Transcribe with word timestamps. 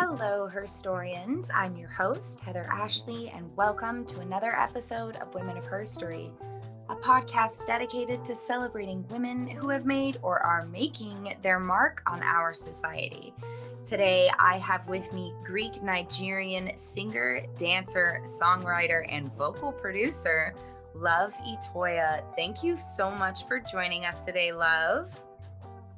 Hello, 0.00 0.48
Herstoryans. 0.48 1.50
I'm 1.52 1.76
your 1.76 1.88
host, 1.88 2.38
Heather 2.38 2.68
Ashley, 2.70 3.30
and 3.30 3.50
welcome 3.56 4.04
to 4.04 4.20
another 4.20 4.56
episode 4.56 5.16
of 5.16 5.34
Women 5.34 5.56
of 5.56 5.64
Herstory, 5.64 6.30
a 6.88 6.94
podcast 6.94 7.66
dedicated 7.66 8.22
to 8.22 8.36
celebrating 8.36 9.04
women 9.08 9.48
who 9.48 9.70
have 9.70 9.86
made 9.86 10.18
or 10.22 10.38
are 10.38 10.66
making 10.66 11.34
their 11.42 11.58
mark 11.58 12.00
on 12.06 12.22
our 12.22 12.54
society. 12.54 13.34
Today, 13.82 14.30
I 14.38 14.58
have 14.58 14.86
with 14.86 15.12
me 15.12 15.34
Greek 15.44 15.82
Nigerian 15.82 16.76
singer, 16.76 17.42
dancer, 17.56 18.20
songwriter, 18.22 19.04
and 19.08 19.34
vocal 19.36 19.72
producer, 19.72 20.54
Love 20.94 21.34
Itoya. 21.38 22.22
Thank 22.36 22.62
you 22.62 22.76
so 22.76 23.10
much 23.10 23.48
for 23.48 23.58
joining 23.58 24.04
us 24.04 24.24
today, 24.24 24.52
Love. 24.52 25.24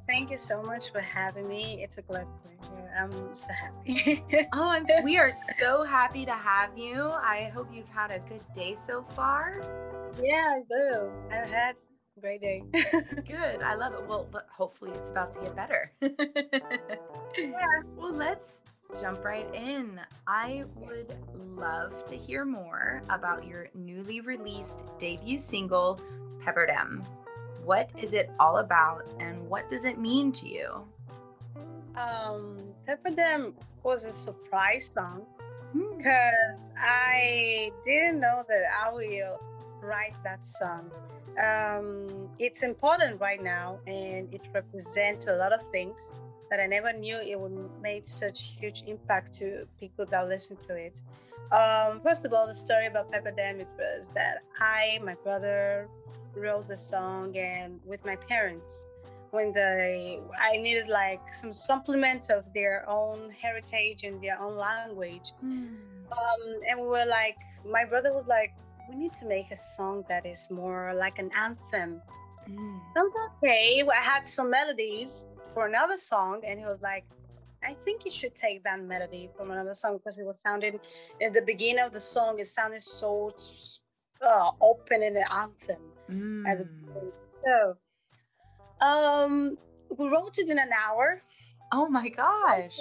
Thank 0.07 0.31
you 0.31 0.37
so 0.37 0.63
much 0.63 0.91
for 0.91 1.01
having 1.01 1.47
me. 1.47 1.83
It's 1.83 1.99
a. 1.99 2.25
I'm 2.97 3.33
so 3.33 3.51
happy. 3.53 4.23
oh, 4.53 4.69
I'm, 4.69 4.85
we 5.03 5.17
are 5.17 5.31
so 5.31 5.83
happy 5.83 6.25
to 6.25 6.33
have 6.33 6.77
you. 6.77 7.03
I 7.03 7.49
hope 7.53 7.69
you've 7.73 7.89
had 7.89 8.11
a 8.11 8.19
good 8.19 8.41
day 8.53 8.75
so 8.75 9.03
far. 9.03 9.61
Yeah, 10.21 10.57
I 10.57 10.61
do. 10.69 11.11
I've 11.31 11.49
had 11.49 11.75
a 12.17 12.19
great 12.19 12.41
day. 12.41 12.63
good. 13.27 13.61
I 13.61 13.75
love 13.75 13.93
it. 13.93 14.07
Well, 14.07 14.27
but 14.31 14.47
hopefully 14.55 14.91
it's 14.95 15.09
about 15.09 15.31
to 15.33 15.41
get 15.41 15.55
better. 15.55 15.91
yeah. 16.01 17.65
Well, 17.95 18.13
let's 18.13 18.63
jump 18.99 19.23
right 19.23 19.47
in. 19.53 19.99
I 20.27 20.65
would 20.75 21.15
love 21.35 22.05
to 22.05 22.17
hear 22.17 22.45
more 22.45 23.03
about 23.09 23.45
your 23.45 23.69
newly 23.73 24.21
released 24.21 24.85
debut 24.97 25.37
single, 25.37 26.01
Pepperdem. 26.39 27.05
What 27.63 27.89
is 27.97 28.13
it 28.13 28.31
all 28.39 28.57
about 28.57 29.13
and 29.19 29.47
what 29.47 29.69
does 29.69 29.85
it 29.85 29.99
mean 29.99 30.31
to 30.33 30.47
you? 30.49 30.83
Um, 32.01 32.57
Pepperdem 32.87 33.53
was 33.83 34.05
a 34.05 34.11
surprise 34.11 34.89
song 34.91 35.25
because 35.73 36.57
hmm. 36.57 36.77
I 36.77 37.71
didn't 37.83 38.19
know 38.19 38.43
that 38.47 38.63
I 38.83 38.91
will 38.91 39.39
write 39.81 40.15
that 40.23 40.43
song. 40.43 40.89
Um, 41.41 42.29
it's 42.39 42.63
important 42.63 43.21
right 43.21 43.41
now 43.41 43.79
and 43.87 44.33
it 44.33 44.41
represents 44.53 45.27
a 45.27 45.35
lot 45.35 45.53
of 45.53 45.61
things 45.71 46.11
that 46.49 46.59
I 46.59 46.65
never 46.65 46.91
knew 46.91 47.17
it 47.17 47.39
would 47.39 47.69
make 47.81 48.05
such 48.07 48.57
huge 48.59 48.83
impact 48.85 49.31
to 49.33 49.65
people 49.79 50.05
that 50.07 50.27
listen 50.27 50.57
to 50.57 50.75
it. 50.75 51.01
Um, 51.51 52.01
first 52.01 52.25
of 52.25 52.33
all, 52.33 52.47
the 52.47 52.55
story 52.55 52.87
about 52.87 53.11
Pepperdem 53.11 53.59
it 53.59 53.67
was 53.77 54.09
that 54.15 54.39
I, 54.59 54.99
my 55.03 55.15
brother, 55.23 55.87
wrote 56.33 56.67
the 56.67 56.77
song 56.77 57.37
and 57.37 57.79
with 57.85 58.03
my 58.05 58.15
parents 58.15 58.87
when 59.31 59.53
they 59.53 60.19
I 60.39 60.57
needed 60.57 60.87
like 60.87 61.33
some 61.33 61.53
supplements 61.53 62.29
of 62.29 62.43
their 62.53 62.87
own 62.87 63.31
heritage 63.31 64.03
and 64.03 64.21
their 64.21 64.39
own 64.39 64.55
language. 64.57 65.33
Mm. 65.43 65.77
Um, 66.11 66.41
and 66.69 66.81
we 66.81 66.87
were 66.87 67.05
like, 67.05 67.37
my 67.65 67.85
brother 67.85 68.13
was 68.13 68.27
like, 68.27 68.53
we 68.89 68.95
need 68.95 69.13
to 69.13 69.25
make 69.25 69.49
a 69.51 69.55
song 69.55 70.03
that 70.09 70.25
is 70.25 70.49
more 70.51 70.93
like 70.93 71.19
an 71.19 71.31
anthem. 71.35 72.01
Mm. 72.49 72.79
I 72.97 73.01
was 73.01 73.15
okay. 73.37 73.81
I 73.81 74.01
had 74.01 74.27
some 74.27 74.51
melodies 74.51 75.27
for 75.53 75.67
another 75.67 75.97
song, 75.97 76.41
and 76.45 76.59
he 76.59 76.65
was 76.65 76.81
like, 76.81 77.05
I 77.63 77.75
think 77.85 78.03
you 78.05 78.11
should 78.11 78.35
take 78.35 78.63
that 78.63 78.81
melody 78.81 79.29
from 79.37 79.51
another 79.51 79.73
song 79.73 79.97
because 79.97 80.17
it 80.17 80.25
was 80.25 80.41
sounding 80.41 80.79
in 81.19 81.31
the 81.31 81.43
beginning 81.45 81.83
of 81.83 81.93
the 81.93 81.99
song, 81.99 82.39
it 82.39 82.47
sounded 82.47 82.81
so 82.81 83.33
uh, 84.21 84.51
open 84.59 85.03
in 85.03 85.13
the 85.13 85.33
anthem. 85.33 85.81
Mm. 86.09 86.47
At 86.47 86.57
the. 86.57 86.67
So 87.27 87.77
um 88.81 89.57
we 89.97 90.07
wrote 90.07 90.37
it 90.37 90.49
in 90.49 90.59
an 90.59 90.71
hour. 90.71 91.21
Oh 91.71 91.87
my 91.87 92.09
gosh. 92.09 92.77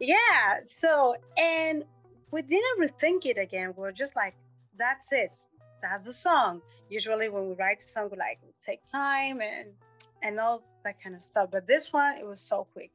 Yeah. 0.00 0.60
So 0.62 1.16
and 1.36 1.84
we 2.30 2.42
didn't 2.42 2.80
rethink 2.80 3.26
it 3.26 3.38
again. 3.38 3.74
We 3.76 3.86
are 3.86 3.92
just 3.92 4.14
like, 4.14 4.34
that's 4.78 5.12
it. 5.12 5.34
That's 5.82 6.04
the 6.04 6.12
song. 6.12 6.62
Usually 6.88 7.28
when 7.28 7.48
we 7.48 7.54
write 7.54 7.82
a 7.82 7.88
song, 7.88 8.08
we 8.10 8.18
like 8.18 8.38
take 8.60 8.84
time 8.86 9.40
and 9.40 9.70
and 10.22 10.38
all 10.38 10.62
that 10.84 11.02
kind 11.02 11.14
of 11.14 11.22
stuff. 11.22 11.50
But 11.50 11.66
this 11.66 11.92
one, 11.92 12.18
it 12.18 12.26
was 12.26 12.40
so 12.40 12.66
quick. 12.72 12.92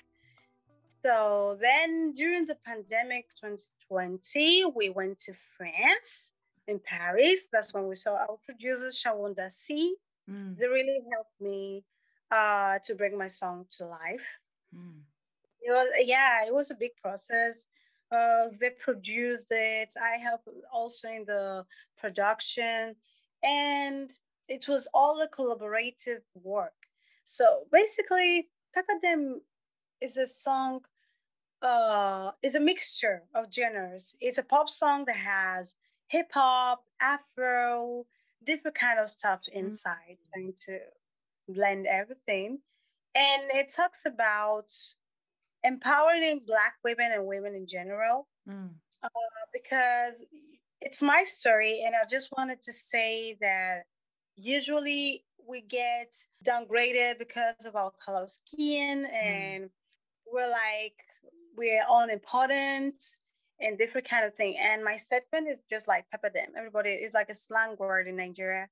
So 1.03 1.57
then 1.61 2.13
during 2.13 2.47
the 2.47 2.57
pandemic 2.65 3.27
2020, 3.39 4.65
we 4.75 4.89
went 4.89 5.19
to 5.19 5.33
France 5.33 6.33
in 6.67 6.79
Paris. 6.79 7.47
That's 7.51 7.73
when 7.73 7.87
we 7.87 7.95
saw 7.95 8.15
our 8.15 8.37
producers, 8.45 8.97
Sharon 8.97 9.35
C. 9.49 9.95
Mm. 10.29 10.57
They 10.57 10.67
really 10.67 11.01
helped 11.11 11.39
me 11.39 11.83
uh, 12.31 12.79
to 12.83 12.95
bring 12.95 13.17
my 13.17 13.27
song 13.27 13.65
to 13.77 13.85
life. 13.85 14.39
Mm. 14.75 15.01
It 15.61 15.71
was 15.71 15.87
yeah, 16.03 16.45
it 16.45 16.53
was 16.53 16.71
a 16.71 16.75
big 16.75 16.91
process. 17.01 17.67
Uh, 18.11 18.45
they 18.59 18.69
produced 18.69 19.47
it. 19.49 19.93
I 20.01 20.17
helped 20.17 20.47
also 20.71 21.07
in 21.07 21.25
the 21.25 21.65
production, 21.97 22.95
and 23.43 24.11
it 24.47 24.67
was 24.67 24.87
all 24.93 25.21
a 25.21 25.27
collaborative 25.27 26.21
work. 26.35 26.87
So 27.23 27.65
basically, 27.71 28.49
Pepperdem 28.75 29.41
is 30.01 30.17
a 30.17 30.27
song. 30.27 30.81
Uh, 31.61 32.31
is 32.43 32.53
a 32.53 32.59
mixture 32.59 33.23
of 33.33 33.51
genres. 33.51 34.15
It's 34.21 34.37
a 34.37 34.43
pop 34.43 34.69
song 34.69 35.05
that 35.05 35.15
has 35.15 35.75
hip 36.07 36.31
hop, 36.33 36.83
Afro, 37.01 38.05
different 38.45 38.77
kind 38.77 38.99
of 38.99 39.09
stuff 39.09 39.41
mm-hmm. 39.41 39.65
inside, 39.65 40.17
mm-hmm. 40.21 40.41
trying 40.41 40.53
to 40.65 40.79
blend 41.47 41.87
everything. 41.87 42.59
And 43.15 43.43
it 43.53 43.73
talks 43.73 44.05
about 44.05 44.71
empowering 45.63 46.41
Black 46.45 46.75
women 46.83 47.11
and 47.11 47.25
women 47.25 47.55
in 47.55 47.67
general. 47.67 48.27
Mm. 48.47 48.71
Uh, 49.03 49.09
because 49.53 50.25
it's 50.81 51.01
my 51.01 51.23
story, 51.23 51.81
and 51.85 51.95
I 51.95 52.07
just 52.09 52.31
wanted 52.35 52.61
to 52.63 52.73
say 52.73 53.37
that 53.39 53.83
usually 54.35 55.23
we 55.47 55.61
get 55.61 56.13
downgraded 56.43 57.19
because 57.19 57.65
of 57.65 57.75
our 57.75 57.91
color 58.03 58.23
of 58.23 58.31
skin, 58.31 59.05
mm. 59.05 59.13
and 59.13 59.63
mm. 59.65 59.69
we're 60.31 60.49
like, 60.49 60.95
we're 61.55 61.83
unimportant 61.89 63.01
and 63.59 63.77
different 63.77 64.09
kind 64.09 64.25
of 64.25 64.35
thing. 64.35 64.57
And 64.61 64.83
my 64.83 64.97
statement 64.97 65.47
is 65.47 65.59
just 65.69 65.87
like 65.87 66.09
pepper 66.11 66.29
them. 66.33 66.49
Everybody 66.57 66.89
is 66.89 67.13
like 67.13 67.29
a 67.29 67.35
slang 67.35 67.75
word 67.79 68.07
in 68.07 68.17
Nigeria. 68.17 68.67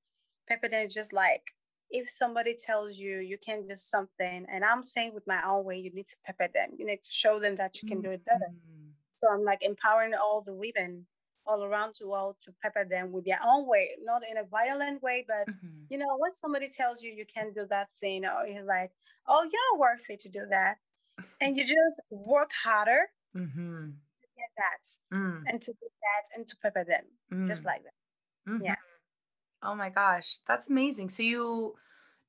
Pepper 0.47 0.67
them 0.67 0.85
is 0.85 0.93
just 0.93 1.13
like 1.13 1.53
if 1.93 2.09
somebody 2.09 2.55
tells 2.55 2.97
you 2.97 3.19
you 3.19 3.37
can 3.37 3.67
do 3.67 3.75
something, 3.75 4.45
and 4.51 4.65
I'm 4.65 4.83
saying 4.83 5.13
with 5.13 5.27
my 5.27 5.41
own 5.47 5.63
way, 5.63 5.77
you 5.77 5.91
need 5.93 6.07
to 6.07 6.17
pepper 6.25 6.49
them. 6.53 6.71
You 6.77 6.85
need 6.85 7.03
to 7.03 7.11
show 7.11 7.39
them 7.39 7.55
that 7.57 7.81
you 7.81 7.87
can 7.87 7.99
mm-hmm. 7.99 8.07
do 8.07 8.15
it 8.15 8.25
better. 8.25 8.49
Mm-hmm. 8.51 8.89
So 9.17 9.27
I'm 9.31 9.45
like 9.45 9.59
empowering 9.61 10.13
all 10.15 10.41
the 10.45 10.55
women 10.55 11.05
all 11.45 11.63
around 11.63 11.93
the 11.99 12.07
world 12.07 12.37
to 12.41 12.53
pepper 12.63 12.85
them 12.89 13.11
with 13.11 13.25
their 13.25 13.39
own 13.45 13.67
way, 13.67 13.89
not 14.03 14.23
in 14.29 14.37
a 14.37 14.43
violent 14.43 15.03
way, 15.03 15.23
but 15.27 15.53
mm-hmm. 15.53 15.83
you 15.89 15.97
know, 15.97 16.17
when 16.17 16.31
somebody 16.31 16.67
tells 16.67 17.03
you 17.03 17.13
you 17.13 17.25
can 17.31 17.53
do 17.53 17.65
that 17.69 17.89
thing, 18.01 18.25
or 18.25 18.47
you're 18.47 18.65
like, 18.65 18.91
oh, 19.27 19.43
you're 19.43 19.61
not 19.71 19.79
worth 19.79 20.05
it 20.09 20.19
to 20.21 20.29
do 20.29 20.45
that, 20.49 20.77
and 21.39 21.55
you 21.55 21.63
just 21.63 22.01
work 22.09 22.49
harder 22.63 23.11
mm-hmm. 23.37 23.85
to 23.91 24.27
get 24.35 24.51
that, 24.57 25.15
mm. 25.15 25.43
and 25.45 25.61
to 25.61 25.71
do 25.73 25.87
that, 26.01 26.35
and 26.35 26.47
to 26.47 26.55
pepper 26.63 26.83
them, 26.83 27.05
mm. 27.31 27.45
just 27.45 27.65
like 27.65 27.83
that. 27.83 28.51
Mm-hmm. 28.51 28.63
Yeah. 28.63 28.75
Oh 29.63 29.75
my 29.75 29.89
gosh, 29.89 30.39
that's 30.47 30.69
amazing. 30.69 31.09
So 31.09 31.23
you 31.23 31.75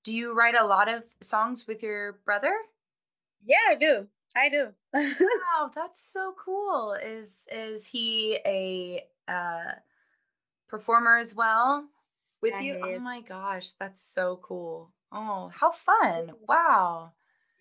do 0.05 0.15
you 0.15 0.35
write 0.35 0.55
a 0.55 0.67
lot 0.67 0.89
of 0.89 1.03
songs 1.21 1.67
with 1.67 1.83
your 1.83 2.21
brother? 2.25 2.55
Yeah, 3.45 3.57
I 3.71 3.75
do. 3.75 4.07
I 4.37 4.49
do. 4.49 4.73
wow, 4.95 5.71
that's 5.75 6.01
so 6.01 6.35
cool. 6.43 6.95
Is 6.95 7.49
is 7.51 7.87
he 7.87 8.39
a 8.47 9.05
uh 9.29 9.73
performer 10.69 11.17
as 11.17 11.35
well 11.35 11.89
with 12.43 12.55
yeah, 12.55 12.63
you? 12.63 12.81
Oh 12.83 13.01
my 13.01 13.21
gosh, 13.21 13.73
that's 13.73 14.03
so 14.03 14.41
cool. 14.43 14.93
Oh, 15.13 15.51
how 15.55 15.71
fun. 15.71 16.33
Wow. 16.49 17.13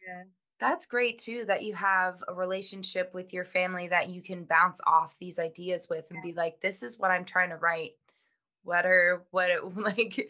Yeah. 0.06 0.24
That's 0.60 0.86
great 0.86 1.18
too 1.18 1.46
that 1.48 1.64
you 1.64 1.74
have 1.74 2.24
a 2.28 2.34
relationship 2.34 3.14
with 3.14 3.34
your 3.34 3.46
family 3.46 3.88
that 3.90 4.10
you 4.10 4.22
can 4.22 4.46
bounce 4.46 4.82
off 4.88 5.18
these 5.20 5.38
ideas 5.40 5.88
with 5.90 6.06
and 6.10 6.22
be 6.24 6.34
like, 6.34 6.62
this 6.62 6.84
is 6.84 7.00
what 7.00 7.12
I'm 7.12 7.26
trying 7.26 7.50
to 7.50 7.58
write 7.58 7.92
what 8.64 8.86
are 8.86 9.24
what 9.32 9.50
like 9.76 10.30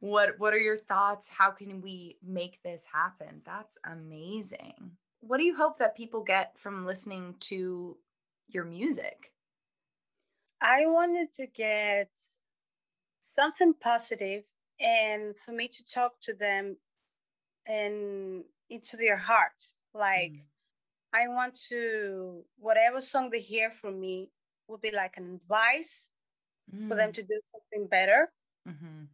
what 0.00 0.38
what 0.38 0.52
are 0.52 0.58
your 0.58 0.78
thoughts? 0.78 1.30
How 1.30 1.50
can 1.50 1.80
we 1.80 2.18
make 2.24 2.62
this 2.62 2.86
happen? 2.92 3.42
That's 3.44 3.78
amazing. 3.84 4.92
What 5.20 5.38
do 5.38 5.44
you 5.44 5.56
hope 5.56 5.78
that 5.78 5.96
people 5.96 6.22
get 6.22 6.58
from 6.58 6.84
listening 6.84 7.36
to 7.40 7.96
your 8.48 8.64
music? 8.64 9.32
I 10.60 10.86
wanted 10.86 11.32
to 11.34 11.46
get 11.46 12.10
something 13.20 13.74
positive 13.74 14.44
and 14.80 15.34
for 15.36 15.52
me 15.52 15.68
to 15.68 15.84
talk 15.84 16.20
to 16.22 16.34
them 16.34 16.76
and 17.66 18.44
into 18.68 18.96
their 18.96 19.16
heart 19.16 19.72
like 19.94 20.32
mm. 20.32 20.40
i 21.12 21.28
want 21.28 21.54
to 21.54 22.42
whatever 22.58 23.00
song 23.00 23.30
they 23.30 23.40
hear 23.40 23.70
from 23.70 24.00
me 24.00 24.30
would 24.68 24.80
be 24.80 24.90
like 24.90 25.16
an 25.16 25.40
advice 25.42 26.10
mm. 26.72 26.88
for 26.88 26.94
them 26.94 27.10
mm. 27.10 27.14
to 27.14 27.22
do 27.22 27.40
something 27.44 27.88
better. 27.88 28.30
Mm-hmm. 28.68 29.04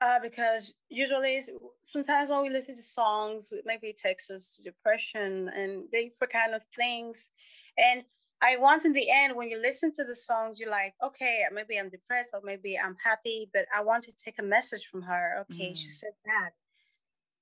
Uh, 0.00 0.18
because 0.22 0.76
usually, 0.88 1.42
sometimes 1.82 2.30
when 2.30 2.42
we 2.42 2.50
listen 2.50 2.76
to 2.76 2.82
songs, 2.82 3.48
it 3.50 3.64
maybe 3.66 3.92
takes 3.92 4.30
us 4.30 4.54
to 4.54 4.62
depression 4.62 5.50
and 5.54 5.90
different 5.90 6.32
kind 6.32 6.54
of 6.54 6.62
things. 6.76 7.32
And 7.76 8.04
I 8.40 8.56
want 8.58 8.84
in 8.84 8.92
the 8.92 9.10
end, 9.12 9.34
when 9.34 9.48
you 9.48 9.60
listen 9.60 9.90
to 9.94 10.04
the 10.04 10.14
songs, 10.14 10.60
you're 10.60 10.70
like, 10.70 10.94
okay, 11.04 11.42
maybe 11.52 11.76
I'm 11.76 11.88
depressed 11.88 12.30
or 12.32 12.40
maybe 12.44 12.78
I'm 12.78 12.96
happy, 13.04 13.50
but 13.52 13.66
I 13.76 13.82
want 13.82 14.04
to 14.04 14.12
take 14.12 14.38
a 14.38 14.44
message 14.44 14.86
from 14.86 15.02
her. 15.02 15.44
Okay, 15.50 15.70
mm. 15.70 15.76
she 15.76 15.88
said 15.88 16.12
that. 16.24 16.50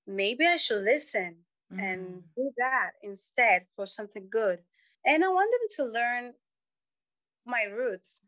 Maybe 0.06 0.46
I 0.46 0.56
should 0.56 0.82
listen 0.82 1.36
mm. 1.70 1.82
and 1.82 2.22
do 2.34 2.50
that 2.56 2.92
instead 3.02 3.66
for 3.74 3.84
something 3.84 4.28
good. 4.30 4.60
And 5.04 5.22
I 5.22 5.28
want 5.28 5.52
them 5.52 5.84
to 5.84 5.92
learn 5.92 6.32
my 7.44 7.64
roots 7.64 8.22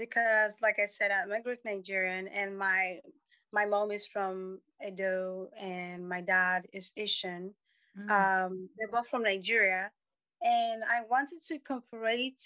because, 0.00 0.56
like 0.62 0.78
I 0.82 0.86
said, 0.86 1.12
I'm 1.12 1.30
a 1.30 1.42
Greek 1.42 1.60
Nigerian 1.64 2.26
and 2.28 2.58
my 2.58 3.00
my 3.52 3.66
mom 3.66 3.90
is 3.92 4.06
from 4.06 4.60
Edo 4.80 5.50
and 5.60 6.08
my 6.08 6.22
dad 6.22 6.66
is 6.72 6.92
Esan. 6.98 7.52
Mm. 7.98 8.08
Um, 8.08 8.68
they're 8.78 8.88
both 8.88 9.08
from 9.08 9.24
Nigeria 9.24 9.90
and 10.40 10.82
I 10.84 11.02
wanted 11.08 11.42
to 11.46 11.54
incorporate 11.54 12.40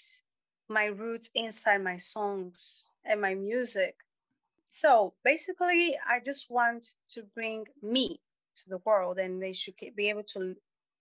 my 0.67 0.85
roots 0.85 1.29
inside 1.33 1.83
my 1.83 1.97
songs 1.97 2.89
and 3.05 3.21
my 3.21 3.35
music. 3.35 3.95
So 4.67 5.13
basically, 5.23 5.95
I 6.05 6.19
just 6.19 6.51
want 6.51 6.95
to 7.09 7.23
bring 7.23 7.65
me 7.81 8.19
to 8.55 8.69
the 8.69 8.79
world, 8.79 9.19
and 9.19 9.41
they 9.41 9.53
should 9.53 9.75
be 9.95 10.09
able 10.09 10.23
to 10.35 10.55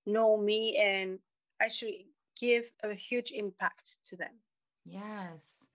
know 0.06 0.36
me, 0.36 0.76
and 0.80 1.18
I 1.60 1.68
should 1.68 1.94
give 2.38 2.70
a 2.82 2.94
huge 2.94 3.32
impact 3.32 3.98
to 4.06 4.16
them. 4.16 4.42
Yes. 4.84 5.68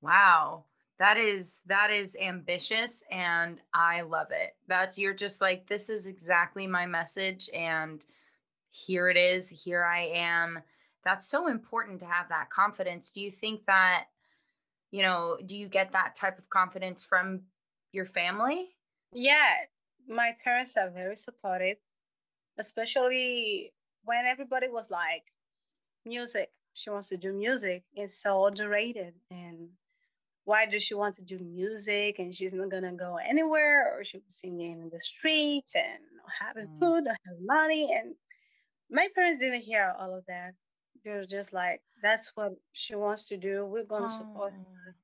Wow. 0.00 0.64
That 0.98 1.16
is 1.16 1.62
that 1.66 1.90
is 1.90 2.16
ambitious 2.20 3.02
and 3.10 3.58
I 3.72 4.02
love 4.02 4.28
it. 4.32 4.54
That's 4.68 4.98
you're 4.98 5.14
just 5.14 5.40
like 5.40 5.66
this 5.66 5.88
is 5.88 6.06
exactly 6.06 6.66
my 6.66 6.84
message 6.84 7.48
and 7.54 8.04
here 8.70 9.08
it 9.08 9.16
is, 9.16 9.48
here 9.64 9.84
I 9.84 10.02
am. 10.14 10.60
That's 11.04 11.26
so 11.28 11.48
important 11.48 12.00
to 12.00 12.06
have 12.06 12.28
that 12.28 12.50
confidence. 12.50 13.10
Do 13.10 13.20
you 13.20 13.30
think 13.30 13.64
that, 13.66 14.04
you 14.90 15.02
know, 15.02 15.38
do 15.44 15.56
you 15.56 15.68
get 15.68 15.92
that 15.92 16.14
type 16.14 16.38
of 16.38 16.50
confidence 16.50 17.02
from 17.02 17.42
your 17.92 18.06
family? 18.06 18.76
Yeah, 19.12 19.54
my 20.06 20.32
parents 20.44 20.76
are 20.76 20.90
very 20.90 21.16
supportive, 21.16 21.78
especially 22.58 23.72
when 24.04 24.26
everybody 24.26 24.68
was 24.68 24.90
like, 24.90 25.24
music, 26.04 26.50
she 26.74 26.90
wants 26.90 27.08
to 27.08 27.16
do 27.16 27.32
music. 27.32 27.84
It's 27.94 28.14
so 28.22 28.46
underrated. 28.46 29.14
And 29.30 29.70
why 30.44 30.66
does 30.66 30.82
she 30.82 30.94
want 30.94 31.14
to 31.16 31.22
do 31.22 31.38
music 31.38 32.18
and 32.18 32.34
she's 32.34 32.52
not 32.52 32.70
gonna 32.70 32.92
go 32.92 33.16
anywhere 33.16 33.92
or 33.92 34.04
she'll 34.04 34.20
be 34.20 34.28
singing 34.28 34.80
in 34.80 34.90
the 34.90 35.00
streets 35.00 35.74
and 35.74 35.98
having 36.40 36.66
mm. 36.66 36.80
food, 36.80 37.04
not 37.04 37.16
having 37.26 37.46
money. 37.46 37.92
And 37.92 38.14
my 38.90 39.08
parents 39.14 39.42
didn't 39.42 39.62
hear 39.62 39.94
all 39.98 40.16
of 40.16 40.24
that. 40.26 40.54
They 41.04 41.10
were 41.10 41.26
just 41.26 41.52
like, 41.52 41.80
that's 42.02 42.32
what 42.34 42.52
she 42.72 42.94
wants 42.94 43.26
to 43.28 43.36
do. 43.36 43.66
We're 43.66 43.84
gonna 43.84 44.04
oh. 44.04 44.08
support 44.08 44.52
her 44.52 44.96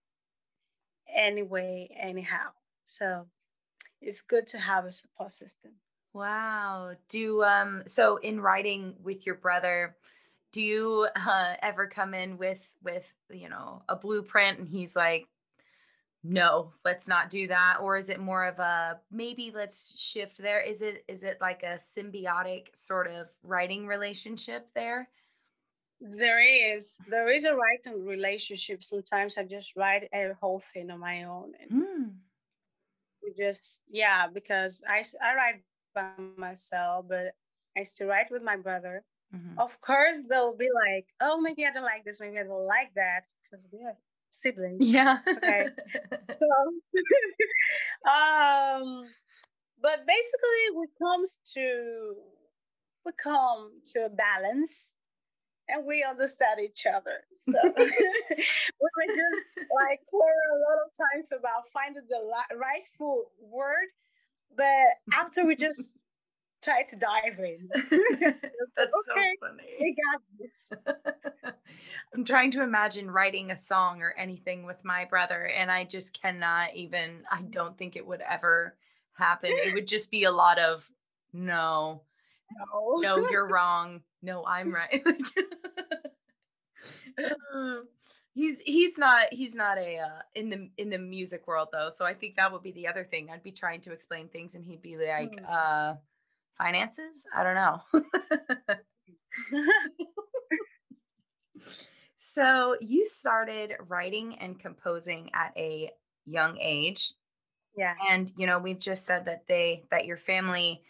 anyway, 1.14 1.88
anyhow. 1.98 2.50
So 2.84 3.28
it's 4.00 4.20
good 4.20 4.46
to 4.48 4.58
have 4.58 4.84
a 4.84 4.92
support 4.92 5.32
system. 5.32 5.72
Wow. 6.12 6.94
Do 7.08 7.42
um 7.44 7.82
so 7.86 8.16
in 8.16 8.40
writing 8.40 8.94
with 9.02 9.26
your 9.26 9.34
brother, 9.34 9.96
do 10.56 10.62
you 10.62 11.06
uh, 11.14 11.52
ever 11.60 11.86
come 11.86 12.14
in 12.14 12.38
with 12.38 12.66
with 12.82 13.12
you 13.30 13.50
know 13.50 13.82
a 13.90 13.94
blueprint 13.94 14.58
and 14.58 14.66
he's 14.66 14.96
like 14.96 15.26
no 16.24 16.70
let's 16.82 17.06
not 17.06 17.28
do 17.28 17.46
that 17.46 17.76
or 17.82 17.98
is 17.98 18.08
it 18.08 18.18
more 18.18 18.46
of 18.46 18.58
a 18.58 18.98
maybe 19.10 19.52
let's 19.54 20.00
shift 20.00 20.38
there 20.38 20.62
is 20.62 20.80
it 20.80 21.04
is 21.08 21.24
it 21.24 21.36
like 21.42 21.62
a 21.62 21.76
symbiotic 21.76 22.68
sort 22.74 23.06
of 23.06 23.28
writing 23.42 23.86
relationship 23.86 24.68
there? 24.74 25.10
There 26.00 26.40
is 26.74 26.96
there 27.06 27.30
is 27.30 27.44
a 27.44 27.54
writing 27.54 28.06
relationship. 28.06 28.82
Sometimes 28.82 29.36
i 29.36 29.44
just 29.44 29.76
write 29.76 30.08
a 30.14 30.32
whole 30.40 30.62
thing 30.72 30.90
on 30.90 31.00
my 31.00 31.24
own 31.24 31.52
and 31.60 31.70
mm. 31.70 32.10
we 33.22 33.34
just 33.36 33.82
yeah 33.90 34.26
because 34.26 34.82
i 34.88 35.04
i 35.22 35.34
write 35.34 35.62
by 35.94 36.10
myself 36.38 37.04
but 37.08 37.34
i 37.76 37.82
still 37.82 38.08
write 38.08 38.30
with 38.30 38.42
my 38.42 38.56
brother 38.56 39.04
mm-hmm. 39.34 39.58
of 39.58 39.80
course 39.80 40.18
they'll 40.28 40.56
be 40.56 40.68
like 40.74 41.06
oh 41.20 41.40
maybe 41.40 41.64
i 41.64 41.72
don't 41.72 41.82
like 41.82 42.04
this 42.04 42.20
maybe 42.20 42.38
i 42.38 42.42
don't 42.42 42.66
like 42.66 42.92
that 42.94 43.24
because 43.42 43.64
we 43.72 43.78
are 43.84 43.96
siblings. 44.36 44.84
Yeah. 44.84 45.18
okay. 45.26 45.68
So, 46.28 46.46
um, 48.10 49.06
but 49.80 50.06
basically, 50.06 50.64
we 50.76 50.86
comes 51.00 51.38
to 51.54 52.14
we 53.04 53.12
come 53.22 53.80
to 53.92 54.06
a 54.06 54.10
balance, 54.10 54.94
and 55.68 55.86
we 55.86 56.04
understand 56.08 56.60
each 56.60 56.84
other. 56.86 57.24
So 57.34 57.52
we 57.64 57.84
were 57.84 59.08
just 59.08 59.68
like 59.88 60.00
quarrel 60.10 60.52
a 60.52 60.60
lot 60.66 60.78
of 60.84 60.90
times 60.96 61.32
about 61.32 61.68
finding 61.72 62.02
the 62.08 62.56
rightful 62.56 63.26
word, 63.40 63.88
but 64.56 65.16
after 65.16 65.46
we 65.46 65.54
just 65.54 65.98
try 66.66 66.82
to 66.82 66.96
dive 66.96 67.38
in. 67.38 67.68
That's 68.76 68.92
okay, 69.10 69.32
so 69.40 69.48
funny. 69.48 69.64
We 69.80 69.96
got 70.12 70.20
this. 70.38 70.72
I'm 72.14 72.24
trying 72.24 72.50
to 72.52 72.62
imagine 72.62 73.10
writing 73.10 73.50
a 73.50 73.56
song 73.56 74.02
or 74.02 74.12
anything 74.18 74.66
with 74.66 74.84
my 74.84 75.04
brother, 75.04 75.44
and 75.46 75.70
I 75.70 75.84
just 75.84 76.20
cannot 76.20 76.74
even, 76.74 77.22
I 77.30 77.42
don't 77.42 77.78
think 77.78 77.96
it 77.96 78.06
would 78.06 78.20
ever 78.20 78.76
happen. 79.14 79.50
It 79.52 79.74
would 79.74 79.86
just 79.86 80.10
be 80.10 80.24
a 80.24 80.32
lot 80.32 80.58
of 80.58 80.90
no, 81.32 82.02
no, 82.70 82.96
no, 83.00 83.30
you're 83.30 83.48
wrong. 83.52 84.02
No, 84.22 84.44
I'm 84.44 84.74
right. 84.74 85.02
he's 88.34 88.60
he's 88.60 88.98
not 88.98 89.32
he's 89.32 89.54
not 89.54 89.78
a 89.78 89.98
uh, 89.98 90.22
in 90.34 90.50
the 90.50 90.70
in 90.76 90.90
the 90.90 90.98
music 90.98 91.46
world 91.46 91.68
though 91.72 91.88
so 91.90 92.04
i 92.04 92.12
think 92.12 92.36
that 92.36 92.52
would 92.52 92.62
be 92.62 92.70
the 92.72 92.86
other 92.86 93.02
thing 93.02 93.30
i'd 93.30 93.42
be 93.42 93.50
trying 93.50 93.80
to 93.80 93.92
explain 93.92 94.28
things 94.28 94.54
and 94.54 94.66
he'd 94.66 94.82
be 94.82 94.96
like 94.96 95.32
mm. 95.32 95.50
uh 95.50 95.94
finances. 96.58 97.26
I 97.34 97.42
don't 97.42 97.54
know. 97.54 97.80
so 102.16 102.76
you 102.80 103.04
started 103.06 103.74
writing 103.88 104.36
and 104.40 104.58
composing 104.58 105.30
at 105.34 105.52
a 105.56 105.90
young 106.24 106.58
age. 106.60 107.12
Yeah. 107.76 107.94
And 108.08 108.32
you 108.36 108.46
know, 108.46 108.58
we've 108.58 108.78
just 108.78 109.06
said 109.06 109.26
that 109.26 109.46
they 109.48 109.84
that 109.90 110.06
your 110.06 110.16
family 110.16 110.82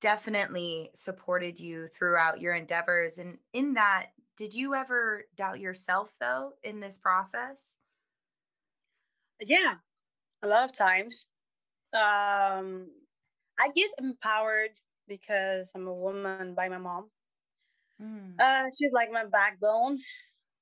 definitely 0.00 0.90
supported 0.94 1.60
you 1.60 1.88
throughout 1.88 2.40
your 2.40 2.54
endeavors 2.54 3.18
and 3.18 3.36
in 3.52 3.74
that 3.74 4.06
did 4.34 4.54
you 4.54 4.74
ever 4.74 5.26
doubt 5.36 5.60
yourself 5.60 6.14
though 6.18 6.52
in 6.62 6.80
this 6.80 6.98
process? 6.98 7.78
Yeah. 9.40 9.74
A 10.42 10.48
lot 10.48 10.64
of 10.64 10.72
times. 10.72 11.28
Um 11.92 12.88
I 13.58 13.68
get 13.74 13.90
empowered 13.98 14.70
because 15.10 15.72
I'm 15.74 15.88
a 15.88 15.92
woman 15.92 16.54
by 16.54 16.68
my 16.70 16.78
mom. 16.78 17.10
Mm. 18.00 18.40
Uh, 18.40 18.66
she's 18.78 18.92
like 18.94 19.10
my 19.12 19.26
backbone, 19.26 19.98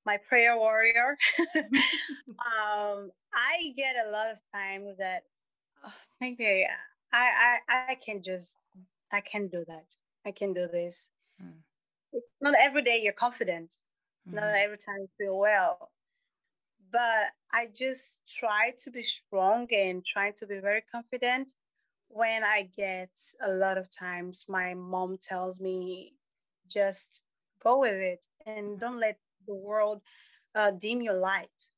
my 0.05 0.17
prayer 0.27 0.57
warrior. 0.57 1.15
um, 1.55 3.11
I 3.31 3.71
get 3.77 3.95
a 3.95 4.09
lot 4.11 4.31
of 4.31 4.39
times 4.53 4.97
that 4.97 5.23
oh, 5.85 5.93
maybe 6.19 6.67
I, 7.13 7.57
I 7.69 7.91
I 7.91 7.95
can 7.95 8.21
just 8.21 8.57
I 9.13 9.21
can 9.21 9.47
do 9.47 9.63
that. 9.67 9.85
I 10.25 10.31
can 10.31 10.51
do 10.51 10.67
this. 10.67 11.11
Mm. 11.41 11.61
It's 12.11 12.31
not 12.41 12.55
every 12.59 12.81
day 12.81 12.99
you're 13.01 13.13
confident. 13.13 13.77
Mm. 14.27 14.33
Not 14.33 14.55
every 14.55 14.77
time 14.77 14.97
you 14.99 15.09
feel 15.17 15.39
well. 15.39 15.91
But 16.91 17.27
I 17.53 17.67
just 17.73 18.21
try 18.39 18.73
to 18.83 18.89
be 18.89 19.03
strong 19.03 19.67
and 19.71 20.03
try 20.03 20.31
to 20.39 20.47
be 20.47 20.57
very 20.59 20.83
confident 20.91 21.53
when 22.09 22.43
I 22.43 22.69
get 22.75 23.11
a 23.45 23.51
lot 23.51 23.77
of 23.77 23.89
times, 23.89 24.45
my 24.49 24.73
mom 24.73 25.17
tells 25.17 25.61
me, 25.61 26.13
just 26.67 27.23
go 27.63 27.79
with 27.79 27.93
it 27.93 28.25
and 28.45 28.79
don't 28.79 28.99
let 28.99 29.17
the 29.47 29.55
world 29.55 30.01
uh, 30.55 30.71
dim 30.71 31.01
your 31.01 31.17
light. 31.17 31.69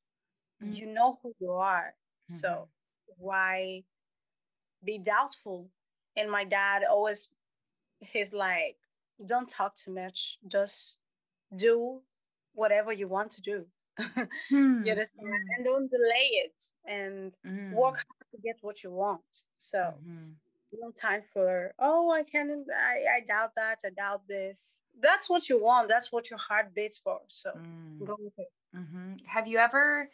Mm-hmm. 0.62 0.72
You 0.72 0.86
know 0.86 1.18
who 1.22 1.32
you 1.38 1.52
are. 1.52 1.94
Mm-hmm. 2.30 2.34
So 2.34 2.68
why 3.18 3.84
be 4.84 4.98
doubtful? 4.98 5.70
And 6.16 6.30
my 6.30 6.44
dad 6.44 6.82
always, 6.88 7.32
he's 8.00 8.32
like, 8.32 8.76
don't 9.24 9.48
talk 9.48 9.76
too 9.76 9.94
much. 9.94 10.38
Just 10.46 10.98
do 11.54 12.00
whatever 12.54 12.92
you 12.92 13.08
want 13.08 13.30
to 13.32 13.42
do. 13.42 13.66
hmm. 13.98 14.82
you 14.84 14.90
understand? 14.90 15.28
Mm. 15.28 15.56
And 15.56 15.64
don't 15.64 15.90
delay 15.90 16.28
it 16.44 16.64
and 16.86 17.32
work 17.74 17.96
hard 17.96 18.21
to 18.32 18.38
get 18.42 18.56
what 18.60 18.82
you 18.82 18.90
want. 18.90 19.44
So 19.58 19.78
mm-hmm. 19.78 20.32
no 20.80 20.90
time 20.90 21.22
for, 21.32 21.74
oh, 21.78 22.10
I 22.10 22.22
can't, 22.24 22.50
I, 22.70 23.18
I 23.18 23.20
doubt 23.26 23.52
that, 23.56 23.78
I 23.84 23.90
doubt 23.90 24.22
this. 24.28 24.82
That's 25.00 25.30
what 25.30 25.48
you 25.48 25.62
want. 25.62 25.88
That's 25.88 26.10
what 26.10 26.30
your 26.30 26.38
heart 26.38 26.74
beats 26.74 26.98
for. 26.98 27.20
So 27.28 27.50
mm. 27.50 28.04
go 28.04 28.16
with 28.18 28.32
it. 28.38 28.48
Mm-hmm. 28.76 29.24
Have 29.26 29.46
you 29.46 29.58
ever 29.58 30.08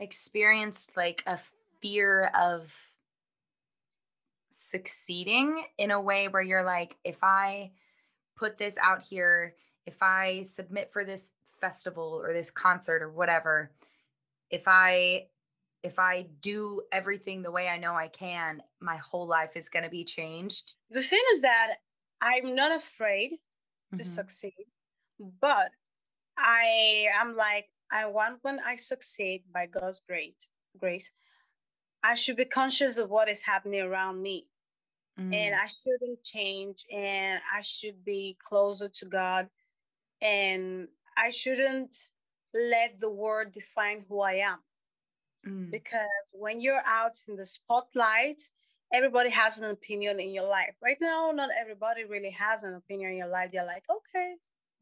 experienced 0.00 0.96
like 0.96 1.22
a 1.26 1.38
fear 1.80 2.30
of 2.38 2.76
succeeding 4.50 5.64
in 5.78 5.90
a 5.90 6.00
way 6.00 6.28
where 6.28 6.42
you're 6.42 6.64
like, 6.64 6.96
if 7.04 7.22
I 7.22 7.72
put 8.36 8.58
this 8.58 8.78
out 8.82 9.02
here, 9.02 9.54
if 9.86 10.02
I 10.02 10.42
submit 10.42 10.90
for 10.90 11.04
this 11.04 11.32
festival 11.60 12.20
or 12.22 12.32
this 12.32 12.50
concert 12.50 13.02
or 13.02 13.10
whatever, 13.10 13.70
if 14.50 14.64
I 14.66 15.26
if 15.82 15.98
I 15.98 16.26
do 16.40 16.82
everything 16.92 17.42
the 17.42 17.50
way 17.50 17.68
I 17.68 17.78
know 17.78 17.94
I 17.94 18.08
can, 18.08 18.62
my 18.80 18.96
whole 18.96 19.26
life 19.26 19.52
is 19.56 19.68
going 19.68 19.84
to 19.84 19.90
be 19.90 20.04
changed. 20.04 20.76
The 20.90 21.02
thing 21.02 21.22
is 21.32 21.42
that 21.42 21.74
I'm 22.20 22.54
not 22.54 22.74
afraid 22.74 23.30
to 23.94 24.02
mm-hmm. 24.02 24.02
succeed, 24.02 24.66
but 25.40 25.70
I 26.38 27.06
am 27.14 27.34
like 27.34 27.66
I 27.90 28.06
want 28.06 28.38
when 28.42 28.58
I 28.66 28.76
succeed 28.76 29.44
by 29.52 29.66
God's 29.66 30.02
grace, 30.06 30.50
grace, 30.78 31.12
I 32.02 32.14
should 32.14 32.36
be 32.36 32.44
conscious 32.44 32.98
of 32.98 33.10
what 33.10 33.28
is 33.28 33.42
happening 33.42 33.80
around 33.80 34.22
me. 34.22 34.46
Mm. 35.18 35.34
And 35.34 35.54
I 35.54 35.66
shouldn't 35.66 36.22
change 36.24 36.84
and 36.92 37.40
I 37.54 37.62
should 37.62 38.04
be 38.04 38.36
closer 38.42 38.88
to 38.88 39.06
God 39.06 39.48
and 40.20 40.88
I 41.16 41.30
shouldn't 41.30 41.96
let 42.54 43.00
the 43.00 43.10
world 43.10 43.52
define 43.52 44.04
who 44.08 44.20
I 44.20 44.34
am. 44.34 44.58
Mm. 45.46 45.70
Because 45.70 46.26
when 46.32 46.60
you're 46.60 46.82
out 46.86 47.16
in 47.28 47.36
the 47.36 47.46
spotlight, 47.46 48.42
everybody 48.92 49.30
has 49.30 49.58
an 49.58 49.70
opinion 49.70 50.20
in 50.20 50.30
your 50.30 50.48
life. 50.48 50.74
Right 50.82 50.98
now, 51.00 51.30
not 51.34 51.50
everybody 51.60 52.04
really 52.04 52.30
has 52.30 52.62
an 52.62 52.74
opinion 52.74 53.12
in 53.12 53.18
your 53.18 53.28
life. 53.28 53.50
They're 53.52 53.66
like, 53.66 53.84
okay, 53.90 54.34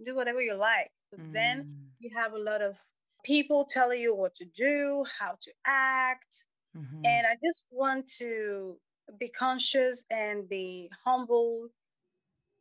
do 0.04 0.14
whatever 0.14 0.40
you 0.40 0.56
like. 0.56 0.90
But 1.10 1.20
mm. 1.20 1.32
then 1.32 1.76
you 1.98 2.10
have 2.16 2.32
a 2.32 2.38
lot 2.38 2.62
of 2.62 2.78
people 3.24 3.66
telling 3.68 4.00
you 4.00 4.14
what 4.14 4.34
to 4.36 4.44
do, 4.44 5.04
how 5.18 5.36
to 5.40 5.50
act. 5.66 6.46
Mm-hmm. 6.76 7.04
And 7.04 7.26
I 7.26 7.34
just 7.34 7.66
want 7.70 8.10
to 8.18 8.76
be 9.18 9.28
conscious 9.28 10.04
and 10.10 10.48
be 10.48 10.90
humble 11.04 11.68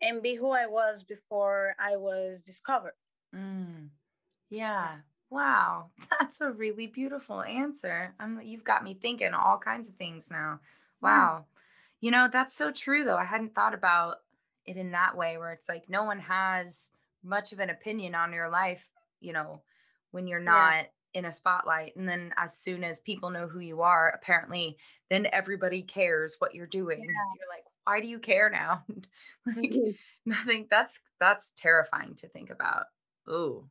and 0.01 0.21
be 0.21 0.35
who 0.35 0.53
I 0.53 0.67
was 0.67 1.03
before 1.03 1.75
I 1.79 1.95
was 1.97 2.41
discovered. 2.41 2.93
Mm. 3.35 3.89
Yeah. 4.49 4.97
Wow, 5.33 5.89
that's 6.19 6.41
a 6.41 6.51
really 6.51 6.85
beautiful 6.85 7.41
answer. 7.41 8.13
I'm 8.19 8.39
you've 8.43 8.63
got 8.63 8.83
me 8.83 8.93
thinking 8.93 9.33
all 9.33 9.57
kinds 9.57 9.89
of 9.89 9.95
things 9.95 10.29
now. 10.29 10.59
Wow. 11.01 11.45
You 12.01 12.11
know, 12.11 12.29
that's 12.31 12.53
so 12.53 12.71
true 12.71 13.03
though. 13.03 13.17
I 13.17 13.25
hadn't 13.25 13.55
thought 13.55 13.73
about 13.73 14.17
it 14.67 14.77
in 14.77 14.91
that 14.91 15.17
way 15.17 15.37
where 15.39 15.51
it's 15.51 15.67
like 15.67 15.89
no 15.89 16.03
one 16.03 16.19
has 16.19 16.91
much 17.23 17.51
of 17.51 17.59
an 17.59 17.71
opinion 17.71 18.13
on 18.13 18.31
your 18.31 18.49
life, 18.49 18.87
you 19.21 19.33
know, 19.33 19.63
when 20.11 20.27
you're 20.27 20.39
not 20.39 20.73
yeah. 20.73 21.19
in 21.19 21.25
a 21.25 21.31
spotlight. 21.31 21.95
And 21.95 22.07
then 22.07 22.31
as 22.37 22.55
soon 22.55 22.83
as 22.83 22.99
people 22.99 23.31
know 23.31 23.47
who 23.47 23.59
you 23.59 23.81
are, 23.81 24.09
apparently 24.09 24.77
then 25.09 25.27
everybody 25.33 25.81
cares 25.81 26.35
what 26.37 26.53
you're 26.53 26.67
doing. 26.67 26.99
Yeah. 26.99 27.05
You're 27.05 27.49
like, 27.49 27.65
why 27.85 28.01
do 28.01 28.07
you 28.07 28.19
care 28.19 28.51
now? 28.51 28.83
like 29.47 29.71
mm-hmm. 29.71 29.91
nothing. 30.27 30.67
That's 30.69 31.01
that's 31.19 31.53
terrifying 31.57 32.13
to 32.17 32.27
think 32.27 32.51
about. 32.51 32.85
Ooh. 33.27 33.67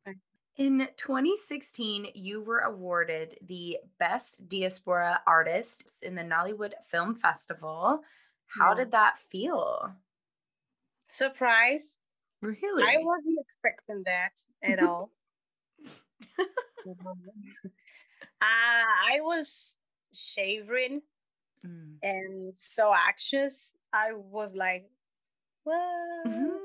In 0.59 0.89
2016, 0.97 2.09
you 2.15 2.43
were 2.43 2.61
awarded 2.61 3.39
the 3.47 3.79
Best 3.99 4.49
Diaspora 4.49 5.21
Artist 5.27 6.03
in 6.03 6.15
the 6.15 6.23
Nollywood 6.23 6.73
Film 6.87 7.15
Festival. 7.15 8.01
How 8.59 8.75
did 8.75 8.93
that 8.93 9.19
feel? 9.19 9.95
Surprise. 11.07 11.99
Really? 12.43 12.83
I 12.83 12.99
wasn't 13.01 13.39
expecting 13.41 14.03
that 14.05 14.45
at 14.63 14.83
all. 14.83 15.11
uh, 16.39 16.45
I 18.43 19.21
was 19.21 19.79
shivering 20.13 21.01
mm. 21.67 21.95
and 22.03 22.53
so 22.53 22.93
anxious. 22.93 23.75
I 23.93 24.13
was 24.13 24.55
like, 24.55 24.91
what? 25.65 26.61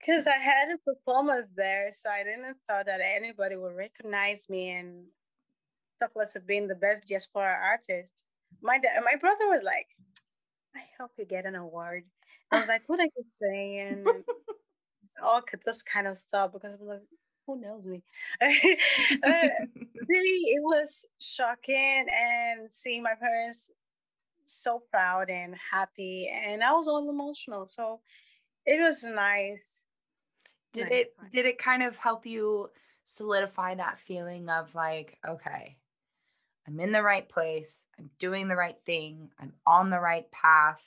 Because 0.00 0.26
I 0.26 0.38
had 0.38 0.68
a 0.74 0.78
performance 0.78 1.48
there, 1.56 1.90
so 1.92 2.10
I 2.10 2.24
didn't 2.24 2.56
thought 2.66 2.86
that 2.86 3.00
anybody 3.02 3.56
would 3.56 3.76
recognize 3.76 4.48
me 4.48 4.70
and 4.70 5.06
talk 6.00 6.12
less 6.16 6.36
of 6.36 6.46
being 6.46 6.68
the 6.68 6.74
best 6.74 7.06
diaspora 7.06 7.56
artist. 7.62 8.24
My 8.62 8.80
my 9.04 9.16
brother 9.20 9.48
was 9.48 9.62
like, 9.64 9.88
I 10.76 10.82
hope 10.98 11.12
you 11.18 11.26
get 11.26 11.46
an 11.46 11.54
award. 11.56 12.04
I 12.52 12.58
was 12.58 12.68
like, 12.68 12.82
what 12.88 13.00
are 13.00 13.04
you 13.04 13.24
saying? 13.24 14.04
All 15.22 15.42
this 15.66 15.82
kind 15.82 16.06
of 16.06 16.16
stuff 16.16 16.52
because 16.52 16.74
I'm 16.80 16.86
like, 16.86 17.02
who 17.46 17.60
knows 17.60 17.84
me? 17.84 18.02
really, 18.40 18.78
it 20.08 20.62
was 20.62 21.08
shocking 21.20 22.06
and 22.12 22.70
seeing 22.70 23.02
my 23.02 23.14
parents 23.18 23.70
so 24.46 24.82
proud 24.90 25.30
and 25.30 25.54
happy, 25.72 26.30
and 26.32 26.62
I 26.64 26.72
was 26.72 26.88
all 26.88 27.08
emotional. 27.10 27.66
So 27.66 28.00
it 28.66 28.80
was 28.80 29.04
nice. 29.04 29.86
Did 30.72 30.90
nice. 30.90 30.92
it 30.92 31.12
did 31.32 31.46
it 31.46 31.58
kind 31.58 31.82
of 31.82 31.96
help 31.96 32.26
you 32.26 32.70
solidify 33.04 33.74
that 33.76 33.98
feeling 33.98 34.48
of 34.48 34.74
like, 34.74 35.18
okay, 35.26 35.76
I'm 36.66 36.78
in 36.80 36.92
the 36.92 37.02
right 37.02 37.28
place, 37.28 37.86
I'm 37.98 38.10
doing 38.18 38.48
the 38.48 38.56
right 38.56 38.76
thing, 38.86 39.30
I'm 39.38 39.52
on 39.66 39.90
the 39.90 40.00
right 40.00 40.30
path. 40.30 40.82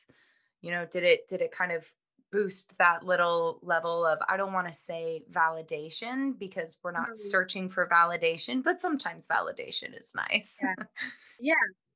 You 0.61 0.71
know, 0.71 0.85
did 0.89 1.03
it 1.03 1.27
did 1.27 1.41
it 1.41 1.51
kind 1.51 1.71
of 1.71 1.91
boost 2.31 2.75
that 2.79 3.05
little 3.05 3.59
level 3.61 4.05
of 4.05 4.17
I 4.27 4.37
don't 4.37 4.53
want 4.53 4.67
to 4.67 4.73
say 4.73 5.23
validation 5.31 6.37
because 6.37 6.77
we're 6.83 6.91
not 6.91 7.03
mm-hmm. 7.03 7.15
searching 7.15 7.69
for 7.69 7.87
validation, 7.87 8.63
but 8.63 8.79
sometimes 8.79 9.27
validation 9.27 9.97
is 9.97 10.13
nice. 10.15 10.59
Yeah, 10.63 10.85
yeah 11.39 11.53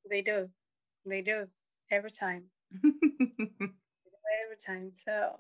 they 0.10 0.22
do. 0.22 0.50
They 1.06 1.22
do 1.22 1.48
every 1.90 2.12
time. 2.12 2.46
every 2.84 4.58
time. 4.66 4.92
So 4.94 5.40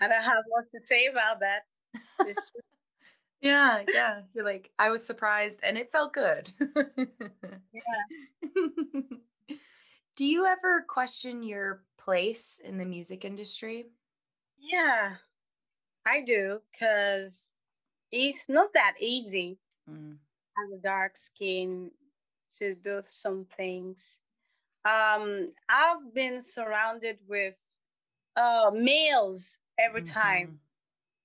I 0.00 0.08
don't 0.08 0.22
have 0.22 0.44
what 0.48 0.70
to 0.72 0.80
say 0.80 1.06
about 1.06 1.40
that. 1.40 1.62
yeah, 3.40 3.82
yeah. 3.92 4.20
You're 4.34 4.44
like, 4.44 4.70
I 4.78 4.90
was 4.90 5.06
surprised 5.06 5.60
and 5.62 5.78
it 5.78 5.90
felt 5.90 6.12
good. 6.12 6.52
yeah. 7.72 7.82
Do 10.16 10.26
you 10.26 10.46
ever 10.46 10.84
question 10.86 11.42
your 11.42 11.82
place 11.98 12.60
in 12.62 12.78
the 12.78 12.84
music 12.84 13.24
industry? 13.24 13.86
Yeah, 14.58 15.14
I 16.04 16.20
do 16.20 16.60
because 16.70 17.48
it's 18.12 18.48
not 18.48 18.74
that 18.74 18.96
easy 19.00 19.58
mm. 19.90 20.16
as 20.62 20.78
a 20.78 20.82
dark 20.82 21.16
skin 21.16 21.90
to 22.58 22.74
do 22.74 23.02
some 23.08 23.46
things. 23.56 24.20
Um, 24.84 25.46
I've 25.68 26.14
been 26.14 26.42
surrounded 26.42 27.18
with 27.26 27.58
uh, 28.36 28.70
males 28.74 29.60
every 29.78 30.02
mm-hmm. 30.02 30.20
time 30.20 30.60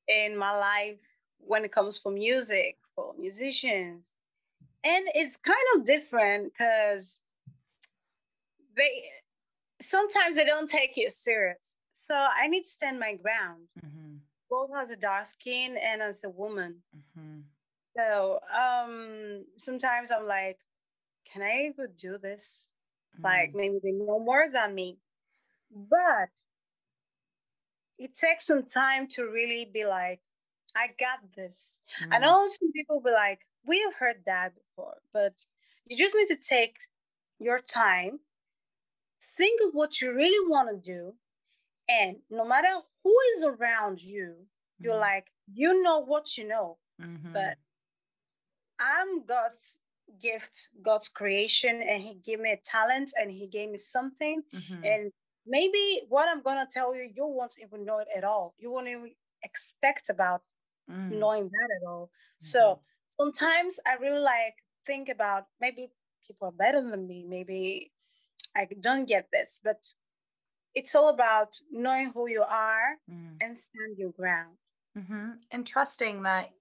in 0.08 0.38
my 0.38 0.52
life 0.52 0.98
when 1.40 1.66
it 1.66 1.72
comes 1.72 1.98
for 1.98 2.12
music, 2.12 2.78
for 2.96 3.14
musicians. 3.20 4.16
And 4.84 5.06
it's 5.16 5.38
kind 5.38 5.58
of 5.76 5.86
different 5.86 6.54
because 6.54 7.22
they 8.76 9.02
sometimes 9.82 10.36
they 10.36 10.46
don't 10.46 10.70
take 10.70 10.98
it 10.98 11.12
serious. 11.12 11.78
So 11.92 12.14
I 12.14 12.48
need 12.48 12.64
to 12.64 12.70
stand 12.70 13.00
my 13.00 13.16
ground, 13.16 13.68
mm-hmm. 13.84 14.18
both 14.50 14.70
as 14.80 14.92
a 14.92 14.98
dark 14.98 15.26
skin 15.26 15.78
and 15.82 16.02
as 16.02 16.24
a 16.24 16.30
woman. 16.30 16.84
Mm-hmm. 16.96 17.40
So 17.98 18.40
um, 18.54 19.46
sometimes 19.56 20.12
I'm 20.12 20.28
like, 20.28 20.60
can 21.32 21.42
I 21.42 21.70
even 21.70 21.94
do 21.98 22.18
this? 22.18 22.70
Mm-hmm. 23.16 23.24
Like 23.24 23.56
maybe 23.56 23.80
they 23.82 23.94
know 23.94 24.20
more 24.20 24.48
than 24.52 24.76
me, 24.76 24.98
but 25.72 26.30
it 27.98 28.16
takes 28.16 28.48
some 28.48 28.66
time 28.66 29.08
to 29.10 29.24
really 29.24 29.70
be 29.72 29.86
like, 29.86 30.22
I 30.76 30.88
got 31.00 31.34
this. 31.36 31.80
I 32.12 32.20
know 32.20 32.46
mm. 32.46 32.50
some 32.50 32.72
people 32.74 33.02
be 33.04 33.12
like, 33.12 33.40
we 33.66 33.80
have 33.82 33.96
heard 33.96 34.24
that 34.26 34.54
before, 34.56 34.98
but 35.14 35.46
you 35.86 35.98
just 35.98 36.16
need 36.16 36.28
to 36.28 36.36
take 36.36 36.76
your 37.40 37.60
time, 37.60 38.20
think 39.38 39.62
of 39.66 39.74
what 39.74 40.02
you 40.02 40.14
really 40.14 40.46
want 40.50 40.70
to 40.70 40.92
do, 40.92 41.16
and 41.88 42.18
no 42.30 42.46
matter 42.46 42.68
who 43.04 43.16
is 43.36 43.44
around 43.44 44.02
you, 44.02 44.36
mm-hmm. 44.36 44.86
you're 44.86 44.98
like, 44.98 45.28
you 45.48 45.82
know 45.84 46.00
what 46.00 46.38
you 46.38 46.48
know. 46.48 46.78
Mm-hmm. 47.02 47.34
But 47.34 47.58
I'm 48.80 49.26
God's 49.26 49.82
gift, 50.22 50.70
God's 50.82 51.10
creation, 51.10 51.82
and 51.88 52.02
He 52.02 52.16
gave 52.16 52.40
me 52.40 52.52
a 52.52 52.58
talent 52.64 53.12
and 53.20 53.32
He 53.32 53.48
gave 53.48 53.70
me 53.70 53.78
something. 53.78 54.44
Mm-hmm. 54.54 54.84
And 54.84 55.12
maybe 55.46 56.02
what 56.10 56.28
I'm 56.28 56.42
gonna 56.42 56.68
tell 56.70 56.96
you, 56.96 57.10
you 57.14 57.28
won't 57.28 57.56
even 57.62 57.86
know 57.86 58.00
it 58.00 58.08
at 58.16 58.24
all. 58.24 58.54
You 58.58 58.72
won't 58.72 58.88
even 58.88 59.12
expect 59.44 60.10
about 60.10 60.42
mm. 60.90 61.12
knowing 61.12 61.46
that 61.46 61.70
at 61.82 61.88
all. 61.88 62.10
So 62.38 62.60
mm-hmm. 62.60 62.82
sometimes 63.10 63.80
I 63.86 63.96
really 63.96 64.22
like 64.22 64.56
think 64.86 65.10
about 65.10 65.46
maybe 65.60 65.88
people 66.28 66.50
are 66.50 66.52
better 66.52 66.82
than 66.82 67.08
me, 67.08 67.26
maybe 67.28 67.92
I 68.56 68.68
don't 68.80 69.08
get 69.08 69.28
this, 69.32 69.60
but 69.64 69.86
it's 70.76 70.94
all 70.94 71.10
about 71.10 71.60
knowing 71.72 72.12
who 72.14 72.28
you 72.28 72.44
are 72.48 72.98
mm. 73.10 73.36
and 73.42 73.58
stand 73.58 73.98
your 73.98 74.12
ground 74.12 74.58
mm-hmm. 74.98 75.32
and 75.52 75.66
trusting 75.66 76.24
that 76.24 76.52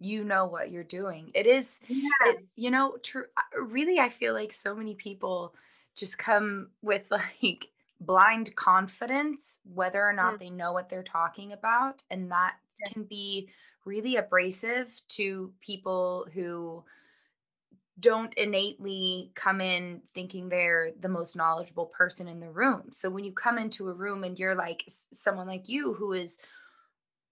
you 0.00 0.24
know 0.24 0.46
what 0.46 0.70
you're 0.70 0.84
doing 0.84 1.30
it 1.34 1.46
is 1.46 1.80
yeah. 1.88 2.08
it, 2.26 2.46
you 2.56 2.70
know 2.70 2.96
true 3.02 3.24
really 3.60 3.98
i 3.98 4.08
feel 4.08 4.32
like 4.32 4.52
so 4.52 4.74
many 4.74 4.94
people 4.94 5.52
just 5.96 6.18
come 6.18 6.68
with 6.82 7.04
like 7.10 7.66
blind 8.00 8.54
confidence 8.54 9.60
whether 9.64 10.02
or 10.02 10.12
not 10.12 10.34
mm. 10.34 10.38
they 10.38 10.50
know 10.50 10.72
what 10.72 10.88
they're 10.88 11.02
talking 11.02 11.52
about 11.52 12.02
and 12.10 12.30
that 12.30 12.54
yeah. 12.80 12.92
can 12.92 13.04
be 13.04 13.48
really 13.84 14.16
abrasive 14.16 14.92
to 15.08 15.52
people 15.60 16.26
who 16.32 16.84
don't 18.00 18.34
innately 18.34 19.32
come 19.34 19.60
in 19.60 20.02
thinking 20.14 20.48
they're 20.48 20.92
the 21.00 21.08
most 21.08 21.36
knowledgeable 21.36 21.86
person 21.86 22.28
in 22.28 22.38
the 22.38 22.50
room. 22.50 22.84
So 22.90 23.10
when 23.10 23.24
you 23.24 23.32
come 23.32 23.58
into 23.58 23.88
a 23.88 23.92
room 23.92 24.22
and 24.22 24.38
you're 24.38 24.54
like 24.54 24.84
someone 24.86 25.46
like 25.46 25.68
you 25.68 25.94
who 25.94 26.12
is 26.12 26.38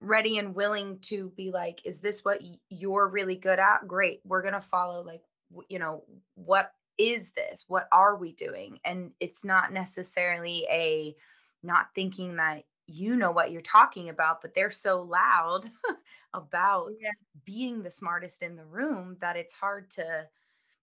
ready 0.01 0.37
and 0.37 0.53
willing 0.53 0.99
to 1.01 1.31
be 1.35 1.49
like 1.49 1.81
is 1.83 2.01
this 2.01 2.23
what 2.23 2.41
you're 2.69 3.07
really 3.07 3.35
good 3.35 3.59
at? 3.59 3.87
Great. 3.87 4.19
We're 4.25 4.41
going 4.41 4.53
to 4.53 4.61
follow 4.61 5.03
like 5.03 5.21
you 5.69 5.79
know 5.79 6.03
what 6.35 6.71
is 6.97 7.31
this? 7.31 7.65
What 7.67 7.87
are 7.91 8.15
we 8.15 8.31
doing? 8.33 8.79
And 8.83 9.11
it's 9.19 9.45
not 9.45 9.71
necessarily 9.71 10.65
a 10.71 11.15
not 11.63 11.87
thinking 11.93 12.37
that 12.37 12.63
you 12.87 13.17
know 13.17 13.31
what 13.31 13.51
you're 13.51 13.61
talking 13.61 14.09
about, 14.09 14.41
but 14.41 14.55
they're 14.55 14.71
so 14.71 15.01
loud 15.01 15.65
about 16.33 16.89
yeah. 16.99 17.09
being 17.45 17.83
the 17.83 17.91
smartest 17.91 18.41
in 18.41 18.55
the 18.55 18.65
room 18.65 19.17
that 19.21 19.35
it's 19.35 19.53
hard 19.53 19.89
to 19.91 20.27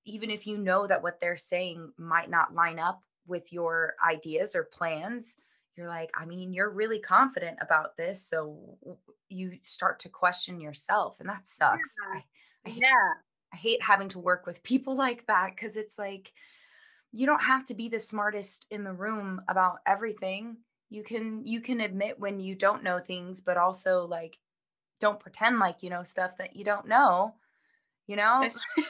even 0.07 0.31
if 0.31 0.47
you 0.47 0.59
know 0.59 0.87
that 0.87 1.03
what 1.03 1.19
they're 1.21 1.37
saying 1.37 1.93
might 1.97 2.29
not 2.29 2.55
line 2.55 2.79
up 2.79 3.03
with 3.27 3.53
your 3.53 3.95
ideas 4.07 4.55
or 4.55 4.65
plans, 4.65 5.37
you're 5.77 5.89
like, 5.89 6.11
I 6.15 6.27
mean, 6.27 6.53
you're 6.53 6.71
really 6.71 7.01
confident 7.01 7.59
about 7.61 7.97
this. 7.97 8.23
So 8.23 8.79
you 9.29 9.59
start 9.63 9.99
to 10.01 10.09
question 10.09 10.61
yourself, 10.61 11.17
and 11.21 11.29
that 11.29 11.47
sucks. 11.47 11.97
Yeah. 12.03 12.21
I, 12.21 12.71
I 12.71 12.75
yeah. 12.77 13.13
I 13.55 13.57
hate 13.57 13.83
having 13.83 14.09
to 14.11 14.19
work 14.19 14.47
with 14.47 14.63
people 14.63 14.97
like 15.07 15.27
that 15.27 15.51
because 15.55 15.77
it's 15.77 15.99
like, 15.99 16.33
you 17.13 17.27
don't 17.27 17.45
have 17.45 17.65
to 17.67 17.75
be 17.75 17.89
the 17.89 18.01
smartest 18.01 18.67
in 18.71 18.83
the 18.83 18.93
room 18.93 19.41
about 19.49 19.79
everything. 19.87 20.57
You 20.91 21.05
can 21.05 21.47
you 21.47 21.61
can 21.61 21.81
admit 21.81 22.19
when 22.19 22.41
you 22.41 22.57
don't 22.57 22.83
know 22.83 22.99
things, 22.99 23.41
but 23.41 23.57
also 23.57 24.07
like 24.07 24.37
don't 25.01 25.21
pretend 25.21 25.59
like 25.61 25.83
you 25.83 25.91
know 25.91 26.03
stuff 26.03 26.37
that 26.39 26.57
you 26.57 26.65
don't 26.65 26.89
know. 26.89 27.35
You 28.07 28.17
know? 28.17 28.49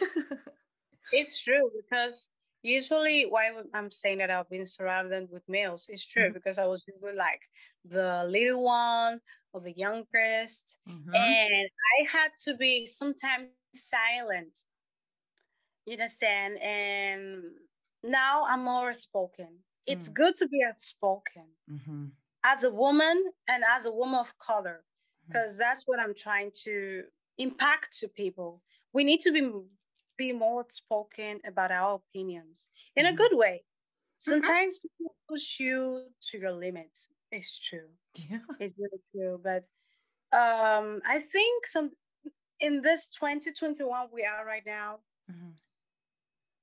It's 1.13 1.43
true 1.43 1.71
because 1.77 2.31
usually 2.63 3.25
why 3.25 3.51
I'm 3.75 3.91
saying 3.91 4.19
that 4.19 4.31
I've 4.31 4.49
been 4.49 4.67
surrounded 4.67 5.29
with 5.31 5.43
males 5.49 5.89
is 5.89 6.05
true 6.05 6.25
mm-hmm. 6.25 6.33
because 6.33 6.59
I 6.59 6.67
was 6.67 6.85
usually 6.89 7.17
like 7.17 7.43
the 7.85 8.25
little 8.29 8.65
one 8.65 9.21
or 9.53 9.61
the 9.61 9.75
youngest, 9.77 10.81
mm-hmm. 10.89 11.15
and 11.15 11.69
I 12.01 12.11
had 12.11 12.31
to 12.45 12.57
be 12.57 12.87
sometimes 12.87 13.49
silent. 13.75 14.61
You 15.87 15.95
understand? 15.95 16.59
And 16.63 17.43
now 18.03 18.45
I'm 18.49 18.65
more 18.65 18.95
spoken. 18.95 19.61
It's 19.87 20.09
mm. 20.09 20.15
good 20.15 20.37
to 20.39 20.49
be 20.49 20.61
outspoken 20.67 21.49
mm-hmm. 21.71 22.07
as 22.43 22.65
a 22.65 22.71
woman 22.71 23.33
and 23.49 23.65
as 23.71 23.87
a 23.87 23.93
woman 23.93 24.21
of 24.21 24.39
color 24.39 24.85
because 25.27 25.53
mm-hmm. 25.53 25.59
that's 25.59 25.85
what 25.87 26.01
I'm 26.01 26.15
trying 26.15 26.51
to 26.65 27.05
impact 27.39 27.97
to 27.99 28.09
people. 28.09 28.63
We 28.93 29.05
need 29.05 29.21
to 29.23 29.33
be 29.33 29.51
be 30.17 30.33
more 30.33 30.61
outspoken 30.61 31.41
about 31.47 31.73
our 31.73 31.97
opinions 31.97 32.69
in 32.95 33.05
mm-hmm. 33.05 33.15
a 33.15 33.17
good 33.17 33.33
way. 33.35 33.65
Mm-hmm. 33.65 34.31
Sometimes 34.31 34.79
people 34.79 35.15
push 35.29 35.59
you 35.61 36.07
to 36.31 36.39
your 36.39 36.53
limits. 36.53 37.09
It's 37.33 37.59
true. 37.59 37.89
Yeah. 38.15 38.39
It's 38.61 38.77
really 38.79 39.03
true. 39.11 39.41
But 39.43 39.65
um, 40.33 41.01
I 41.05 41.19
think 41.19 41.67
some 41.67 41.93
in 42.61 42.83
this 42.83 43.09
2021 43.09 44.09
we 44.13 44.25
are 44.25 44.45
right 44.47 44.63
now, 44.67 44.99
mm-hmm. 45.31 45.51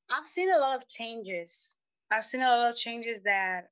I've 0.09 0.25
seen 0.25 0.51
a 0.53 0.59
lot 0.59 0.77
of 0.77 0.87
changes. 0.87 1.75
I've 2.09 2.25
seen 2.25 2.41
a 2.41 2.49
lot 2.49 2.71
of 2.71 2.75
changes 2.75 3.21
that 3.21 3.69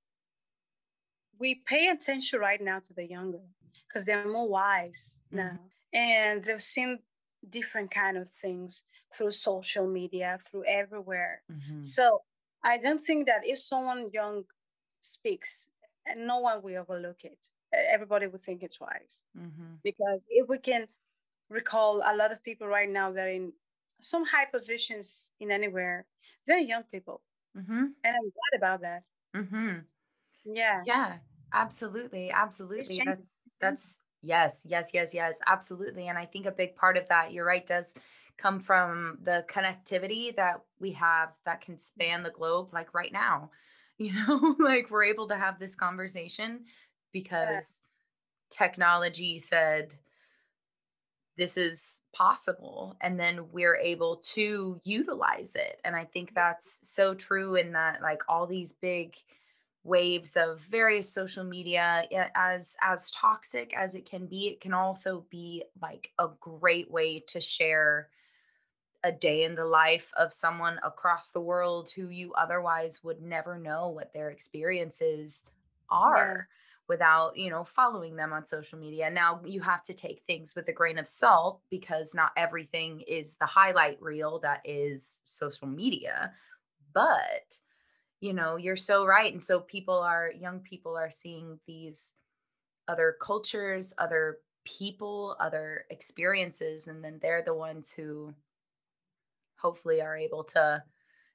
we 1.37 1.55
pay 1.65 1.89
attention 1.89 2.39
right 2.39 2.61
now 2.61 2.79
to 2.79 2.93
the 2.93 3.05
younger 3.05 3.39
because 3.87 4.05
they're 4.05 4.27
more 4.27 4.47
wise 4.47 5.19
mm-hmm. 5.27 5.37
now 5.37 5.59
and 5.93 6.43
they've 6.43 6.61
seen 6.61 6.99
different 7.47 7.91
kind 7.91 8.17
of 8.17 8.29
things 8.29 8.83
through 9.13 9.31
social 9.31 9.87
media, 9.87 10.39
through 10.49 10.63
everywhere. 10.67 11.41
Mm-hmm. 11.51 11.81
So 11.81 12.21
I 12.63 12.77
don't 12.77 13.03
think 13.03 13.25
that 13.27 13.41
if 13.43 13.59
someone 13.59 14.09
young 14.13 14.43
speaks, 15.01 15.69
and 16.05 16.27
no 16.27 16.39
one 16.39 16.61
will 16.61 16.77
overlook 16.77 17.23
it, 17.23 17.47
everybody 17.93 18.27
would 18.27 18.41
think 18.41 18.63
it's 18.63 18.79
wise. 18.79 19.23
Mm-hmm. 19.37 19.75
Because 19.83 20.25
if 20.29 20.47
we 20.47 20.57
can 20.57 20.87
recall 21.49 22.01
a 22.05 22.15
lot 22.15 22.31
of 22.31 22.43
people 22.43 22.67
right 22.67 22.89
now 22.89 23.11
that 23.11 23.25
are 23.25 23.29
in 23.29 23.53
some 24.01 24.25
high 24.25 24.45
positions 24.45 25.31
in 25.39 25.51
anywhere, 25.51 26.05
they're 26.47 26.59
young 26.59 26.83
people. 26.91 27.21
Mm-hmm. 27.57 27.85
And 28.03 28.15
I'm 28.15 28.31
glad 28.31 28.57
about 28.57 28.81
that. 28.81 29.03
Mm-hmm. 29.35 29.79
Yeah. 30.45 30.81
Yeah, 30.85 31.13
absolutely. 31.53 32.31
Absolutely. 32.31 33.01
That's, 33.03 33.41
that's, 33.59 33.99
yes, 34.21 34.65
yes, 34.69 34.91
yes, 34.93 35.13
yes, 35.13 35.41
absolutely. 35.45 36.07
And 36.07 36.17
I 36.17 36.25
think 36.25 36.45
a 36.45 36.51
big 36.51 36.75
part 36.75 36.97
of 36.97 37.07
that, 37.09 37.33
you're 37.33 37.45
right, 37.45 37.65
does 37.65 37.95
come 38.39 38.59
from 38.59 39.17
the 39.23 39.45
connectivity 39.49 40.35
that 40.35 40.61
we 40.79 40.91
have 40.91 41.29
that 41.45 41.61
can 41.61 41.77
span 41.77 42.23
the 42.23 42.29
globe 42.29 42.69
like 42.71 42.93
right 42.93 43.11
now 43.11 43.51
you 43.97 44.13
know 44.13 44.55
like 44.59 44.89
we're 44.89 45.03
able 45.03 45.27
to 45.27 45.35
have 45.35 45.59
this 45.59 45.75
conversation 45.75 46.63
because 47.11 47.81
yeah. 47.81 48.65
technology 48.65 49.37
said 49.37 49.93
this 51.39 51.57
is 51.57 52.03
possible 52.13 52.95
and 53.01 53.19
then 53.19 53.39
we're 53.51 53.77
able 53.77 54.17
to 54.17 54.79
utilize 54.83 55.55
it 55.55 55.79
and 55.83 55.95
i 55.95 56.03
think 56.03 56.35
that's 56.35 56.87
so 56.87 57.13
true 57.15 57.55
in 57.55 57.71
that 57.71 58.01
like 58.01 58.21
all 58.27 58.45
these 58.45 58.73
big 58.73 59.15
waves 59.83 60.35
of 60.35 60.59
various 60.59 61.11
social 61.11 61.43
media 61.43 62.03
as 62.35 62.75
as 62.81 63.09
toxic 63.11 63.73
as 63.75 63.95
it 63.95 64.05
can 64.05 64.27
be 64.27 64.47
it 64.49 64.59
can 64.59 64.73
also 64.73 65.25
be 65.31 65.63
like 65.81 66.11
a 66.19 66.27
great 66.41 66.91
way 66.91 67.23
to 67.25 67.39
share 67.39 68.09
a 69.03 69.11
day 69.11 69.43
in 69.43 69.55
the 69.55 69.65
life 69.65 70.11
of 70.17 70.33
someone 70.33 70.79
across 70.83 71.31
the 71.31 71.39
world 71.39 71.89
who 71.95 72.09
you 72.09 72.33
otherwise 72.33 73.03
would 73.03 73.21
never 73.21 73.57
know 73.57 73.87
what 73.87 74.13
their 74.13 74.29
experiences 74.29 75.45
are. 75.89 76.49
Without 76.89 77.37
you 77.37 77.49
know 77.49 77.63
following 77.63 78.15
them 78.15 78.33
on 78.33 78.45
social 78.45 78.79
media. 78.79 79.09
Now 79.09 79.39
you 79.45 79.61
have 79.61 79.83
to 79.83 79.93
take 79.93 80.23
things 80.25 80.53
with 80.55 80.67
a 80.67 80.73
grain 80.73 80.97
of 80.97 81.07
salt 81.07 81.61
because 81.69 82.13
not 82.15 82.31
everything 82.35 83.01
is 83.07 83.35
the 83.35 83.45
highlight 83.45 84.01
reel 84.01 84.39
that 84.39 84.61
is 84.65 85.21
social 85.23 85.67
media. 85.67 86.33
But 86.93 87.59
you 88.19 88.33
know 88.33 88.57
you're 88.57 88.75
so 88.75 89.05
right. 89.05 89.31
And 89.31 89.41
so 89.41 89.61
people 89.61 89.99
are 89.99 90.33
young 90.37 90.59
people 90.59 90.97
are 90.97 91.11
seeing 91.11 91.59
these 91.67 92.15
other 92.87 93.15
cultures 93.21 93.93
other 93.99 94.39
people 94.65 95.35
other 95.39 95.85
experiences 95.89 96.87
and 96.87 97.03
then 97.03 97.19
they're 97.21 97.43
the 97.43 97.53
ones 97.53 97.91
who 97.91 98.33
hopefully 99.57 100.01
are 100.01 100.17
able 100.17 100.43
to 100.43 100.83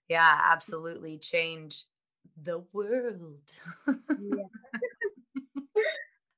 yeah 0.09 0.41
absolutely 0.45 1.17
change 1.17 1.85
the 2.43 2.63
world 2.73 3.39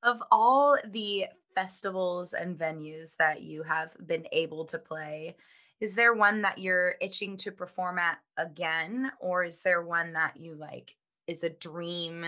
of 0.06 0.22
all 0.30 0.78
the 0.90 1.26
festivals 1.54 2.32
and 2.32 2.58
venues 2.58 3.16
that 3.16 3.42
you 3.42 3.62
have 3.62 3.90
been 4.06 4.26
able 4.32 4.64
to 4.64 4.78
play 4.78 5.36
is 5.80 5.94
there 5.94 6.14
one 6.14 6.40
that 6.42 6.58
you're 6.58 6.94
itching 7.02 7.36
to 7.36 7.50
perform 7.50 7.98
at 7.98 8.18
again 8.38 9.10
or 9.20 9.44
is 9.44 9.60
there 9.62 9.82
one 9.82 10.14
that 10.14 10.36
you 10.38 10.54
like 10.54 10.96
is 11.26 11.44
a 11.44 11.50
dream 11.50 12.24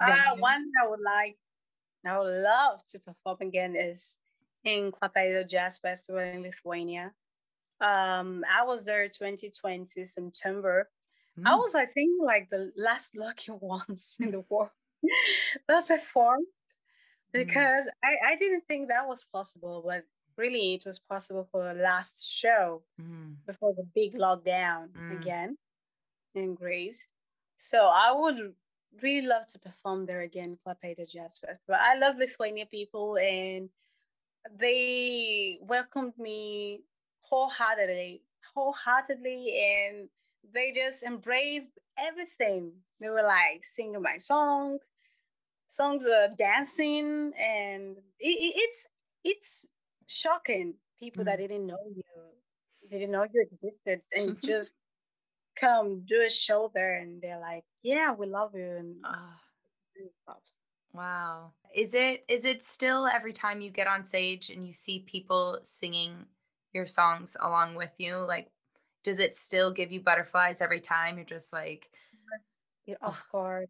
uh, 0.00 0.36
one 0.38 0.64
i 0.82 0.88
would 0.88 1.00
like 1.04 1.36
i 2.06 2.18
would 2.18 2.42
love 2.42 2.80
to 2.88 2.98
perform 3.00 3.36
again 3.40 3.76
is 3.76 4.18
in 4.64 4.92
Klaipėda 4.92 5.48
Jazz 5.48 5.78
Festival 5.78 6.20
in 6.20 6.42
Lithuania. 6.42 7.12
Um, 7.80 8.44
I 8.50 8.64
was 8.64 8.84
there 8.84 9.06
2020 9.06 10.04
September. 10.04 10.90
Mm. 11.38 11.46
I 11.46 11.54
was, 11.54 11.74
I 11.74 11.86
think, 11.86 12.20
like 12.22 12.50
the 12.50 12.72
last 12.76 13.16
lucky 13.24 13.52
ones 13.52 14.16
in 14.20 14.32
the 14.32 14.44
world 14.48 14.70
that 15.68 15.86
performed 15.86 16.46
mm. 17.34 17.46
because 17.46 17.86
mm. 17.86 17.90
I, 18.04 18.32
I 18.32 18.36
didn't 18.36 18.64
think 18.66 18.88
that 18.88 19.06
was 19.06 19.24
possible, 19.24 19.82
but 19.86 20.04
really 20.36 20.74
it 20.74 20.84
was 20.86 20.98
possible 20.98 21.48
for 21.50 21.72
the 21.72 21.80
last 21.80 22.28
show 22.30 22.82
mm. 23.00 23.34
before 23.46 23.74
the 23.74 23.86
big 23.94 24.14
lockdown 24.14 24.90
mm. 24.92 25.20
again 25.20 25.58
in 26.34 26.54
Greece. 26.54 27.08
So 27.56 27.90
I 27.92 28.14
would 28.16 28.54
really 29.02 29.26
love 29.26 29.46
to 29.48 29.58
perform 29.58 30.06
there 30.06 30.22
again, 30.22 30.56
Klaipėda 30.64 31.10
Jazz 31.10 31.38
Festival. 31.38 31.76
I 31.78 31.98
love 31.98 32.16
Lithuania 32.18 32.66
people 32.66 33.16
and 33.16 33.68
they 34.56 35.58
welcomed 35.60 36.14
me 36.18 36.80
wholeheartedly, 37.22 38.22
wholeheartedly, 38.54 39.54
and 39.60 40.08
they 40.52 40.72
just 40.72 41.02
embraced 41.02 41.72
everything. 41.98 42.72
They 43.00 43.08
were 43.08 43.22
like 43.22 43.64
singing 43.64 44.02
my 44.02 44.16
song, 44.18 44.78
songs 45.66 46.06
are 46.06 46.28
dancing, 46.36 47.32
and 47.38 47.96
it, 48.18 48.54
it's 48.56 48.88
it's 49.24 49.68
shocking. 50.06 50.74
People 50.98 51.24
mm-hmm. 51.24 51.30
that 51.30 51.38
didn't 51.38 51.66
know 51.66 51.78
you, 51.86 52.02
didn't 52.90 53.12
know 53.12 53.26
you 53.32 53.46
existed, 53.50 54.00
and 54.12 54.36
just 54.44 54.78
come 55.58 56.02
do 56.06 56.24
a 56.26 56.30
show 56.30 56.70
there, 56.74 56.98
and 56.98 57.22
they're 57.22 57.40
like, 57.40 57.64
"Yeah, 57.82 58.14
we 58.14 58.26
love 58.26 58.52
you," 58.54 58.64
and 58.64 58.96
uh, 59.04 60.34
Wow. 60.92 61.52
Is 61.74 61.94
it 61.94 62.24
is 62.28 62.44
it 62.44 62.62
still 62.62 63.06
every 63.06 63.32
time 63.32 63.60
you 63.60 63.70
get 63.70 63.86
on 63.86 64.04
stage 64.04 64.50
and 64.50 64.66
you 64.66 64.72
see 64.72 65.04
people 65.06 65.58
singing 65.62 66.26
your 66.72 66.86
songs 66.86 67.36
along 67.40 67.74
with 67.76 67.94
you 67.98 68.16
like 68.16 68.50
does 69.04 69.20
it 69.20 69.34
still 69.34 69.72
give 69.72 69.90
you 69.90 70.00
butterflies 70.00 70.60
every 70.60 70.80
time 70.80 71.16
you're 71.16 71.24
just 71.24 71.52
like 71.52 71.88
yeah, 72.88 72.96
of 73.02 73.22
course 73.30 73.68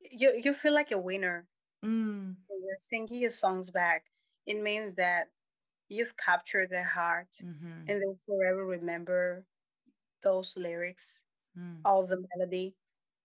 you 0.00 0.40
you 0.42 0.54
feel 0.54 0.72
like 0.72 0.92
a 0.92 0.98
winner 0.98 1.46
mm. 1.84 2.34
when 2.46 2.60
you're 2.62 2.78
singing 2.78 3.20
your 3.20 3.30
songs 3.30 3.70
back 3.70 4.04
it 4.46 4.62
means 4.62 4.94
that 4.94 5.30
you've 5.88 6.16
captured 6.16 6.70
their 6.70 6.88
heart 6.88 7.28
mm-hmm. 7.44 7.88
and 7.88 8.00
they'll 8.00 8.14
forever 8.14 8.64
remember 8.64 9.44
those 10.22 10.56
lyrics 10.56 11.24
mm. 11.58 11.78
all 11.84 12.06
the 12.06 12.24
melody 12.36 12.74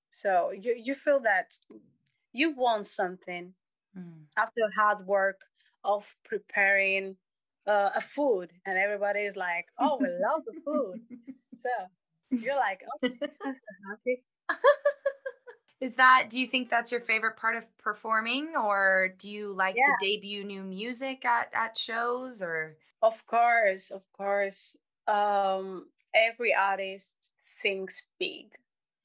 so 0.09 0.51
you 0.51 0.75
you 0.83 0.95
feel 0.95 1.19
that 1.19 1.57
you 2.33 2.51
won 2.51 2.83
something 2.83 3.53
mm. 3.97 4.23
after 4.35 4.61
hard 4.75 5.05
work 5.05 5.41
of 5.83 6.15
preparing 6.25 7.17
uh, 7.67 7.91
a 7.95 8.01
food 8.01 8.49
and 8.65 8.79
everybody 8.79 9.19
is 9.19 9.37
like 9.37 9.67
oh 9.79 9.97
we 10.01 10.07
love 10.07 10.41
the 10.45 10.59
food 10.65 10.99
so 11.53 11.69
you're 12.31 12.55
like 12.57 12.81
oh 12.91 13.09
i'm 13.45 13.55
so 13.55 13.71
happy 13.91 14.23
is 15.81 15.95
that 15.95 16.27
do 16.29 16.39
you 16.39 16.47
think 16.47 16.69
that's 16.69 16.91
your 16.91 17.01
favorite 17.01 17.37
part 17.37 17.55
of 17.55 17.65
performing 17.77 18.49
or 18.55 19.13
do 19.17 19.31
you 19.31 19.53
like 19.53 19.75
yeah. 19.75 19.83
to 19.83 20.05
debut 20.05 20.43
new 20.43 20.63
music 20.63 21.25
at 21.25 21.49
at 21.53 21.77
shows 21.77 22.41
or 22.41 22.75
of 23.01 23.25
course 23.25 23.91
of 23.91 24.01
course 24.13 24.77
um 25.07 25.87
every 26.13 26.53
artist 26.53 27.31
thinks 27.61 28.07
big 28.19 28.47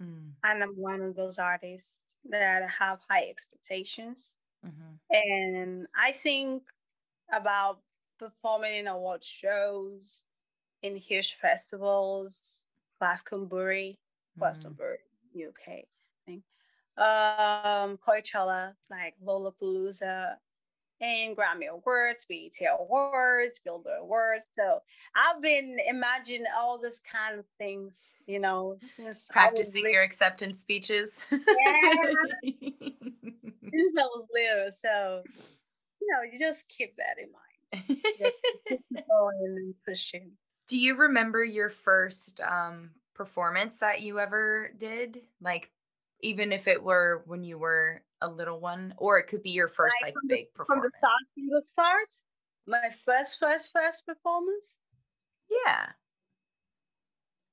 mm. 0.02 0.30
and 0.42 0.62
i'm 0.62 0.74
one 0.76 1.00
of 1.00 1.14
those 1.14 1.38
artists 1.38 2.00
that 2.28 2.68
have 2.78 3.00
high 3.08 3.24
expectations 3.28 4.36
mm-hmm. 4.66 4.94
and 5.10 5.86
i 5.96 6.10
think 6.12 6.62
about 7.32 7.78
performing 8.18 8.74
in 8.76 8.86
award 8.86 9.22
shows 9.22 10.24
in 10.82 10.96
huge 10.96 11.34
festivals 11.34 12.62
glastonbury 12.98 13.98
mm. 14.36 14.38
glastonbury 14.38 14.98
uk 15.46 15.84
um 16.96 17.98
Coachella, 17.98 18.74
like 18.90 19.14
Lollapalooza, 19.24 20.36
and 21.00 21.36
Grammy 21.36 21.68
Awards, 21.70 22.26
BET 22.28 22.52
Awards, 22.78 23.60
Billboard 23.64 23.98
Awards. 24.00 24.48
So 24.52 24.80
I've 25.14 25.42
been 25.42 25.76
imagining 25.88 26.46
all 26.56 26.78
this 26.78 27.00
kind 27.00 27.38
of 27.38 27.44
things, 27.58 28.14
you 28.26 28.38
know, 28.38 28.78
since 28.82 29.28
practicing 29.28 29.84
your 29.90 30.02
acceptance 30.02 30.60
speeches. 30.60 31.26
Yeah. 31.30 31.38
since 33.74 33.94
I 33.98 34.02
was 34.02 34.26
little. 34.32 34.70
So, 34.70 35.22
you 36.00 36.08
know, 36.12 36.22
you 36.30 36.38
just 36.38 36.68
keep 36.68 36.96
that 36.96 37.16
in 37.20 37.28
mind. 37.32 38.00
Just 38.18 38.40
keep 38.68 38.80
going 38.90 39.56
and 39.56 39.74
pushing. 39.86 40.32
Do 40.68 40.78
you 40.78 40.96
remember 40.96 41.44
your 41.44 41.70
first 41.70 42.40
um 42.40 42.90
performance 43.14 43.78
that 43.78 44.00
you 44.00 44.18
ever 44.20 44.72
did? 44.78 45.20
Like 45.40 45.70
even 46.20 46.52
if 46.52 46.66
it 46.68 46.82
were 46.82 47.22
when 47.26 47.44
you 47.44 47.58
were 47.58 48.02
a 48.20 48.28
little 48.28 48.60
one, 48.60 48.94
or 48.96 49.18
it 49.18 49.26
could 49.26 49.42
be 49.42 49.50
your 49.50 49.68
first 49.68 49.96
like, 50.02 50.14
like 50.14 50.28
big 50.28 50.46
the, 50.46 50.56
performance. 50.56 50.82
From 50.82 50.82
the 50.82 50.90
start, 50.98 51.20
from 51.34 51.48
the 51.50 51.62
start, 51.62 52.08
my 52.66 52.90
first, 53.04 53.38
first, 53.38 53.72
first 53.72 54.06
performance. 54.06 54.78
Yeah. 55.50 55.88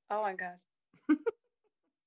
Oh 0.09 0.23
my 0.23 0.33
god. 0.33 0.57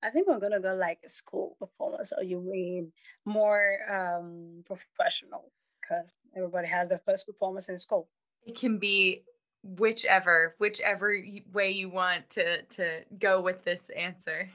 I 0.03 0.11
think 0.11 0.29
we're 0.29 0.39
gonna 0.39 0.61
go 0.61 0.75
like 0.75 0.99
a 1.05 1.09
school 1.09 1.57
performance, 1.59 2.13
or 2.17 2.23
you 2.23 2.41
mean 2.41 2.93
more 3.25 3.79
um 3.91 4.63
professional? 4.67 5.51
Because 5.81 6.15
everybody 6.37 6.69
has 6.69 6.89
their 6.89 7.01
first 7.07 7.27
performance 7.27 7.69
in 7.69 7.79
school. 7.79 8.09
It 8.47 8.59
can 8.59 8.79
be 8.79 9.25
whichever, 9.63 10.55
whichever 10.59 11.17
way 11.53 11.71
you 11.71 11.89
want 11.89 12.29
to 12.31 12.63
to 12.63 13.01
go 13.19 13.41
with 13.41 13.65
this 13.65 13.91
answer. 13.91 14.51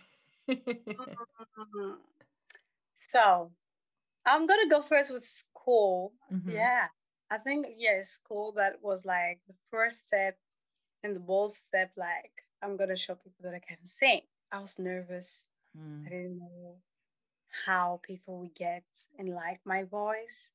Mm-hmm. 0.50 1.94
so 2.94 3.52
I'm 4.26 4.48
gonna 4.48 4.70
go 4.70 4.82
first 4.82 5.14
with 5.14 5.24
school. 5.24 6.14
Mm-hmm. 6.32 6.52
Yeah. 6.52 6.88
I 7.32 7.38
think 7.38 7.68
yeah, 7.78 8.02
school 8.04 8.52
that 8.54 8.78
was 8.82 9.06
like 9.06 9.40
the 9.48 9.54
first 9.70 10.08
step 10.08 10.38
and 11.04 11.16
the 11.16 11.20
bold 11.20 11.52
step, 11.52 11.92
like 11.96 12.32
I'm 12.62 12.78
gonna 12.78 12.96
show 12.96 13.16
people 13.16 13.44
that 13.44 13.54
I 13.54 13.60
can 13.60 13.78
sing. 13.84 14.22
I 14.52 14.60
was 14.60 14.80
nervous. 14.80 15.46
Mm. 15.78 16.06
I 16.06 16.10
didn't 16.10 16.40
know 16.40 16.76
how 17.66 18.00
people 18.04 18.40
would 18.40 18.56
get 18.56 18.84
and 19.18 19.30
like 19.30 19.60
my 19.66 19.84
voice. 19.84 20.54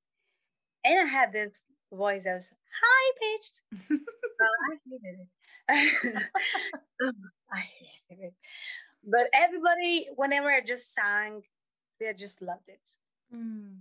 And 0.85 1.00
I 1.00 1.04
had 1.11 1.33
this 1.33 1.64
voice 1.92 2.24
that 2.24 2.35
was 2.35 2.54
high 2.83 3.12
pitched. 3.20 3.62
I 4.40 4.76
hated 4.90 5.18
it. 5.20 5.28
I 7.52 7.61
hated 7.61 8.24
it. 8.24 8.35
But 9.06 9.28
everybody, 9.34 10.06
whenever 10.16 10.50
I 10.50 10.60
just 10.60 10.94
sang, 10.94 11.42
they 12.00 12.12
just 12.14 12.40
loved 12.42 12.68
it. 12.68 12.88
Mm. 13.34 13.78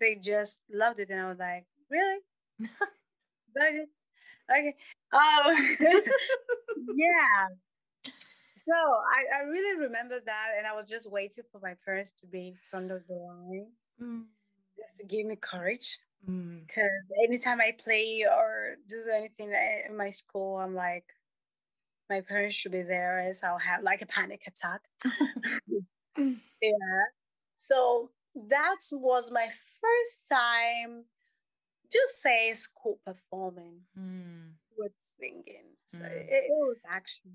They 0.00 0.16
just 0.16 0.62
loved 0.72 1.00
it, 1.00 1.10
and 1.10 1.20
I 1.20 1.28
was 1.28 1.38
like, 1.38 1.66
really? 1.90 2.20
okay. 4.50 4.74
Um, 5.12 5.56
yeah. 6.96 7.48
So 8.56 8.72
I, 8.74 9.40
I 9.40 9.42
really 9.48 9.80
remember 9.86 10.18
that, 10.24 10.48
and 10.56 10.66
I 10.66 10.74
was 10.74 10.86
just 10.88 11.10
waiting 11.10 11.44
for 11.50 11.60
my 11.60 11.74
parents 11.84 12.12
to 12.20 12.26
be 12.26 12.48
in 12.48 12.56
front 12.70 12.90
of 12.90 13.06
the 13.06 13.14
line 13.14 13.66
mm. 14.00 14.22
just 14.76 14.98
to 14.98 15.04
give 15.04 15.26
me 15.26 15.36
courage. 15.36 15.98
Because 16.20 16.74
mm. 16.74 17.24
anytime 17.28 17.60
I 17.60 17.72
play 17.82 18.24
or 18.28 18.76
do 18.88 19.02
anything 19.16 19.52
in 19.88 19.96
my 19.96 20.10
school, 20.10 20.58
I'm 20.58 20.74
like, 20.74 21.04
my 22.08 22.20
parents 22.20 22.56
should 22.56 22.72
be 22.72 22.82
there 22.82 23.20
as 23.20 23.42
I'll 23.42 23.58
have 23.58 23.82
like 23.82 24.02
a 24.02 24.06
panic 24.06 24.42
attack. 24.46 24.82
yeah. 26.16 27.04
So 27.56 28.10
that 28.34 28.78
was 28.92 29.30
my 29.32 29.48
first 29.80 30.28
time, 30.28 31.04
just 31.90 32.20
say 32.20 32.52
school 32.54 32.98
performing 33.04 33.80
mm. 33.98 34.52
with 34.76 34.92
singing. 34.96 35.76
So 35.86 36.04
mm. 36.04 36.10
it, 36.10 36.28
it, 36.28 36.50
was 36.50 36.82
actually 36.88 37.32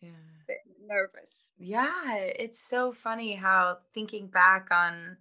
yeah. 0.00 0.54
nervous. 0.86 1.52
Yeah. 1.58 2.14
It's 2.14 2.58
so 2.58 2.92
funny 2.92 3.34
how 3.34 3.78
thinking 3.94 4.26
back 4.26 4.68
on 4.70 5.18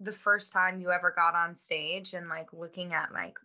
the 0.00 0.12
first 0.12 0.52
time 0.52 0.80
you 0.80 0.90
ever 0.90 1.12
got 1.14 1.34
on 1.34 1.54
stage 1.54 2.14
and 2.14 2.28
like 2.28 2.52
looking 2.52 2.92
at 2.92 3.12
like 3.12 3.38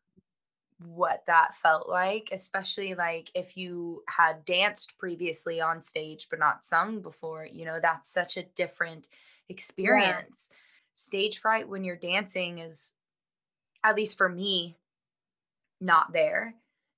what 0.80 1.24
that 1.28 1.56
felt 1.56 1.90
like, 1.90 2.30
especially 2.32 2.94
like 2.94 3.32
if 3.34 3.58
you 3.58 4.04
had 4.08 4.46
danced 4.46 4.98
previously 5.00 5.60
on 5.60 5.82
stage 5.82 6.28
but 6.30 6.40
not 6.40 6.64
sung 6.64 7.02
before, 7.02 7.48
you 7.52 7.66
know, 7.66 7.80
that's 7.82 8.10
such 8.10 8.38
a 8.38 8.44
different 8.56 9.08
experience. 9.50 10.50
Yeah. 10.52 10.58
Stage 10.96 11.40
fright 11.40 11.68
when 11.68 11.84
you're 11.84 11.96
dancing 11.96 12.60
is, 12.60 12.94
at 13.84 13.96
least 13.96 14.18
for 14.18 14.30
me, 14.30 14.78
not 15.80 16.14
there. 16.14 16.56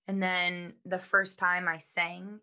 And 0.08 0.22
then 0.22 0.74
the 0.86 1.00
first 1.00 1.40
time 1.40 1.68
I 1.68 1.78
sang, 1.78 2.40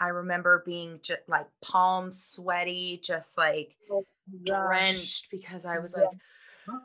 I 0.00 0.08
remember 0.08 0.62
being 0.64 1.00
just 1.02 1.20
like 1.28 1.46
palms 1.62 2.22
sweaty, 2.22 3.00
just 3.02 3.36
like 3.36 3.76
oh, 3.90 4.06
drenched 4.44 5.28
because 5.30 5.66
I 5.66 5.78
was 5.78 5.94
yes. 5.96 6.06
like, 6.06 6.78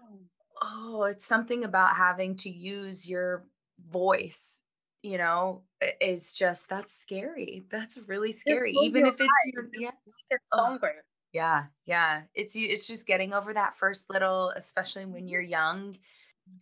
oh, 0.62 1.04
it's 1.04 1.26
something 1.26 1.64
about 1.64 1.96
having 1.96 2.36
to 2.38 2.50
use 2.50 3.10
your 3.10 3.46
voice 3.80 4.62
you 5.02 5.18
know 5.18 5.62
is 6.02 6.34
just 6.34 6.68
that's 6.68 6.94
scary. 6.94 7.64
That's 7.70 8.00
really 8.08 8.32
scary 8.32 8.74
even 8.82 9.06
if 9.06 9.16
it's 9.20 9.54
your 9.54 9.70
yeah 9.74 9.92
it's 10.30 10.50
somber. 10.50 11.06
Yeah 11.32 11.66
yeah 11.86 12.24
it's 12.34 12.56
you 12.56 12.68
it's 12.70 12.88
just 12.88 13.06
getting 13.06 13.34
over 13.34 13.54
that 13.54 13.76
first 13.76 14.10
little 14.10 14.52
especially 14.56 15.06
when 15.06 15.28
you're 15.28 15.42
young 15.42 15.96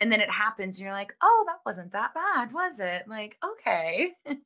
and 0.02 0.12
then 0.12 0.20
it 0.20 0.30
happens 0.30 0.78
and 0.78 0.86
you're 0.86 0.94
like 0.94 1.14
oh 1.22 1.44
that 1.48 1.60
wasn't 1.66 1.94
that 1.94 2.14
bad 2.14 2.52
was 2.52 2.80
it? 2.80 3.08
Like 3.08 3.38
okay. 3.44 4.12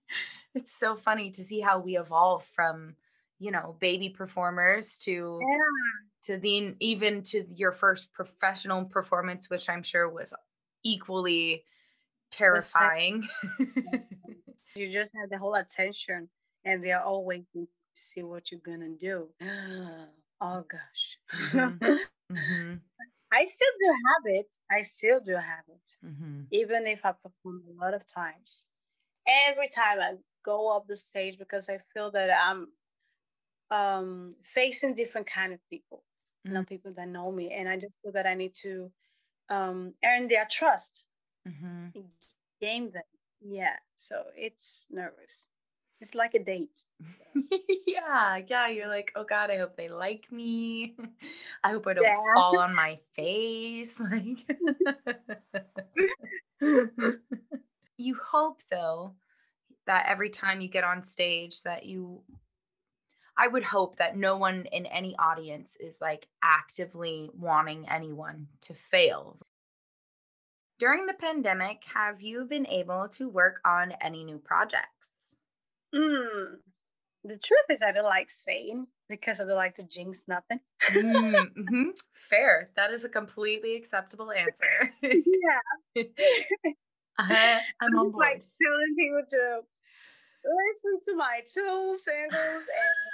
It's 0.56 0.76
so 0.76 0.96
funny 0.96 1.30
to 1.32 1.44
see 1.44 1.60
how 1.60 1.78
we 1.78 2.00
evolve 2.00 2.44
from 2.44 2.96
you 3.40 3.52
know 3.52 3.76
baby 3.80 4.10
performers 4.10 4.98
to 5.00 5.40
yeah. 5.42 6.36
to 6.36 6.40
the 6.40 6.76
even 6.80 7.22
to 7.24 7.46
your 7.56 7.72
first 7.72 8.12
professional 8.12 8.86
performance 8.86 9.48
which 9.48 9.70
i'm 9.70 9.84
sure 9.84 10.10
was 10.10 10.34
equally 10.84 11.64
terrifying. 12.32 13.28
you 14.76 14.92
just 14.92 15.12
have 15.20 15.30
the 15.30 15.38
whole 15.38 15.56
attention 15.56 16.30
and 16.64 16.84
they're 16.84 17.02
all 17.02 17.26
waiting 17.26 17.46
to 17.54 17.68
see 17.94 18.24
what 18.24 18.52
you're 18.52 18.62
gonna 18.64 18.90
do. 19.00 19.30
oh 20.42 20.64
gosh. 20.70 21.18
Mm-hmm. 21.52 21.86
mm-hmm. 22.36 22.74
I 23.32 23.46
still 23.46 23.72
do 23.78 23.94
have 24.08 24.40
it. 24.40 24.56
I 24.72 24.82
still 24.82 25.20
do 25.20 25.34
have 25.34 25.66
it. 25.68 26.06
Mm-hmm. 26.06 26.42
Even 26.52 26.88
if 26.88 27.06
I 27.06 27.12
perform 27.12 27.64
a 27.70 27.84
lot 27.84 27.94
of 27.94 28.06
times. 28.08 28.66
Every 29.50 29.68
time 29.68 30.00
I 30.00 30.14
go 30.46 30.76
up 30.76 30.88
the 30.88 30.96
stage 30.96 31.38
because 31.38 31.70
I 31.70 31.80
feel 31.94 32.12
that 32.12 32.30
I'm 32.42 32.68
um 33.70 34.32
facing 34.44 34.96
different 34.96 35.28
kind 35.28 35.54
of 35.54 35.60
people. 35.70 36.04
You 36.44 36.54
know, 36.54 36.60
mm-hmm. 36.62 36.68
people 36.68 36.94
that 36.96 37.10
know 37.10 37.32
me. 37.32 37.52
And 37.52 37.68
I 37.68 37.78
just 37.78 37.98
feel 38.02 38.14
that 38.14 38.26
I 38.26 38.34
need 38.34 38.54
to 38.62 38.92
um, 39.50 39.94
earn 40.04 40.28
their 40.28 40.48
trust, 40.50 41.06
hmm 41.48 41.88
gain 42.60 42.92
them. 42.92 43.04
Yeah, 43.42 43.76
so 43.96 44.24
it's 44.36 44.88
nervous. 44.92 45.48
It's 46.02 46.16
like 46.16 46.34
a 46.34 46.44
date. 46.44 46.86
yeah, 47.88 48.38
yeah. 48.48 48.68
You're 48.68 48.88
like, 48.88 49.12
oh 49.16 49.24
God, 49.24 49.50
I 49.52 49.58
hope 49.58 49.76
they 49.76 49.90
like 49.90 50.32
me. 50.32 50.96
I 51.64 51.70
hope 51.72 51.88
I 51.88 51.94
don't 51.94 52.06
Yeah. 52.06 52.16
fall 52.36 52.60
on 52.60 52.76
my 52.76 53.00
face. 53.16 54.00
Like, 54.00 54.46
you 57.98 58.16
hope 58.16 58.62
though 58.70 59.14
that 59.86 60.06
every 60.08 60.30
time 60.30 60.62
you 60.62 60.68
get 60.70 60.84
on 60.84 61.02
stage, 61.04 61.64
that 61.64 61.86
you, 61.86 62.24
I 63.38 63.48
would 63.48 63.64
hope 63.64 63.98
that 63.98 64.18
no 64.18 64.38
one 64.38 64.66
in 64.72 64.86
any 64.86 65.16
audience 65.18 65.76
is 65.80 66.02
like 66.02 66.28
actively 66.44 67.30
wanting 67.34 67.88
anyone 67.90 68.48
to 68.62 68.74
fail. 68.74 69.38
During 70.80 71.08
the 71.08 71.14
pandemic, 71.14 71.84
have 71.96 72.22
you 72.22 72.46
been 72.46 72.68
able 72.68 73.08
to 73.10 73.28
work 73.28 73.60
on 73.66 73.94
any 74.00 74.24
new 74.24 74.38
projects? 74.38 75.38
Mm. 75.94 76.58
The 77.24 77.38
truth 77.38 77.66
is, 77.70 77.82
I 77.82 77.92
don't 77.92 78.06
like 78.06 78.30
saying 78.30 78.88
because 79.10 79.42
I 79.42 79.46
don't 79.46 79.56
like 79.56 79.76
to 79.76 79.84
jinx 79.84 80.26
nothing. 80.28 80.60
Mm, 80.92 81.48
mhm. 81.58 81.86
Fair. 82.14 82.70
That 82.76 82.92
is 82.92 83.06
a 83.06 83.10
completely 83.10 83.76
acceptable 83.76 84.32
answer. 84.32 84.92
yeah, 85.02 86.04
I, 87.18 87.60
I'm 87.82 87.94
I'm 87.94 88.00
on 88.00 88.06
just 88.08 88.18
like 88.18 88.46
telling 88.62 88.96
people 88.98 89.24
to 89.30 89.62
listen 90.46 91.00
to 91.06 91.16
my 91.18 91.42
tools, 91.46 92.04
singles 92.04 92.66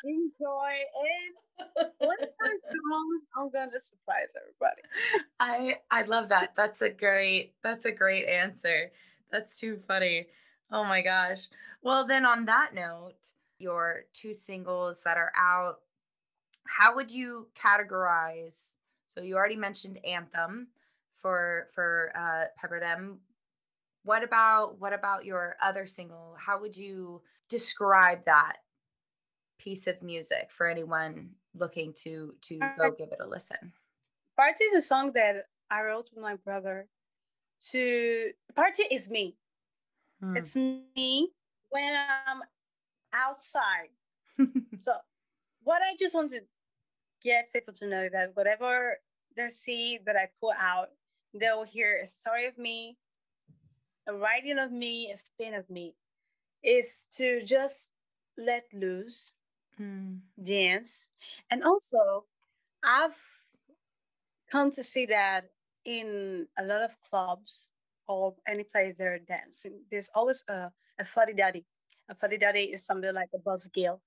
and 0.04 0.16
enjoy. 0.16 0.74
And 1.00 1.36
songs, 1.60 3.26
I'm 3.38 3.50
gonna 3.50 3.80
surprise 3.80 4.34
everybody. 4.40 4.82
I 5.40 5.78
I 5.92 6.04
love 6.04 6.30
that. 6.30 6.56
That's 6.56 6.82
a 6.82 6.90
great 6.90 7.54
that's 7.64 7.86
a 7.86 7.92
great 7.92 8.28
answer. 8.28 8.92
That's 9.32 9.60
too 9.60 9.80
funny. 9.88 10.28
Oh 10.72 10.84
my 10.84 11.02
gosh. 11.02 11.48
Well, 11.82 12.06
then 12.08 12.26
on 12.26 12.46
that 12.46 12.74
note, 12.74 13.32
your 13.60 14.06
two 14.14 14.34
singles 14.34 15.04
that 15.04 15.18
are 15.18 15.32
out, 15.38 15.80
how 16.66 16.96
would 16.96 17.12
you 17.12 17.48
categorize? 17.56 18.76
So 19.08 19.22
you 19.22 19.36
already 19.36 19.56
mentioned 19.56 20.00
Anthem 20.06 20.68
for 21.16 21.68
for 21.74 22.12
uh. 22.16 22.46
What 24.06 24.24
about 24.24 24.80
what 24.80 24.92
about 24.94 25.26
your 25.26 25.56
other 25.62 25.86
single? 25.86 26.36
How 26.38 26.60
would 26.60 26.76
you 26.76 27.22
describe 27.48 28.26
that 28.26 28.58
piece 29.60 29.88
of 29.88 30.02
music 30.02 30.52
for 30.52 30.68
anyone 30.68 31.30
looking 31.56 31.94
to 32.04 32.36
to 32.42 32.60
go 32.78 32.92
give 32.92 33.10
it 33.12 33.20
a 33.20 33.28
listen? 33.28 33.74
Party 34.36 34.64
is 34.64 34.74
a 34.74 34.82
song 34.82 35.12
that 35.14 35.46
I 35.70 35.84
wrote 35.84 36.10
with 36.14 36.24
my 36.24 36.36
brother. 36.36 36.88
To 37.72 38.32
party 38.56 38.84
is 38.92 39.10
me. 39.10 39.36
Hmm. 40.20 40.38
It's 40.38 40.56
me 40.56 41.30
when 41.70 41.96
I'm 41.96 42.42
outside. 43.14 43.90
So 44.80 44.94
what 45.64 45.82
I 45.82 45.96
just 45.98 46.16
want 46.16 46.32
to 46.32 46.42
get 47.24 47.54
people 47.54 47.74
to 47.76 47.88
know 47.88 48.10
that 48.12 48.32
whatever 48.34 48.98
they 49.36 49.50
see 49.50 50.00
that 50.06 50.16
I 50.16 50.30
put 50.42 50.56
out, 50.60 50.90
they'll 51.34 51.66
hear 51.66 52.00
a 52.04 52.08
story 52.08 52.46
of 52.46 52.58
me, 52.58 52.98
a 54.08 54.14
writing 54.14 54.60
of 54.60 54.72
me, 54.72 55.12
a 55.12 55.18
spin 55.18 55.54
of 55.54 55.70
me. 55.70 55.96
Is 56.64 57.06
to 57.18 57.44
just 57.44 57.92
let 58.38 58.64
loose, 58.74 59.34
Mm. 59.84 60.20
dance. 60.42 61.10
And 61.52 61.64
also 61.64 62.26
I've 62.84 63.18
come 64.52 64.72
to 64.72 64.84
see 64.84 65.06
that 65.08 65.46
in 65.86 66.48
a 66.58 66.64
lot 66.64 66.84
of 66.84 66.98
clubs 67.10 67.72
or 68.08 68.36
any 68.48 68.64
place 68.64 68.96
they're 68.98 69.20
dancing, 69.20 69.82
there's 69.92 70.10
always 70.16 70.44
a, 70.48 70.72
a 71.00 71.04
fuddy 71.04 71.34
duddy. 71.34 71.66
A 72.10 72.16
fuddy 72.16 72.38
duddy 72.38 72.66
is 72.66 72.86
something 72.86 73.14
like 73.14 73.30
a 73.34 73.40
buzzkill 73.40 74.00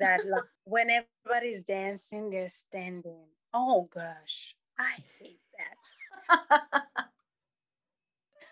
that 0.00 0.20
like, 0.26 0.44
when 0.64 0.88
everybody's 0.90 1.62
dancing, 1.62 2.30
they're 2.30 2.48
standing. 2.48 3.26
Oh 3.54 3.88
gosh, 3.92 4.56
I 4.78 4.96
hate 5.18 5.40
that. 5.58 6.82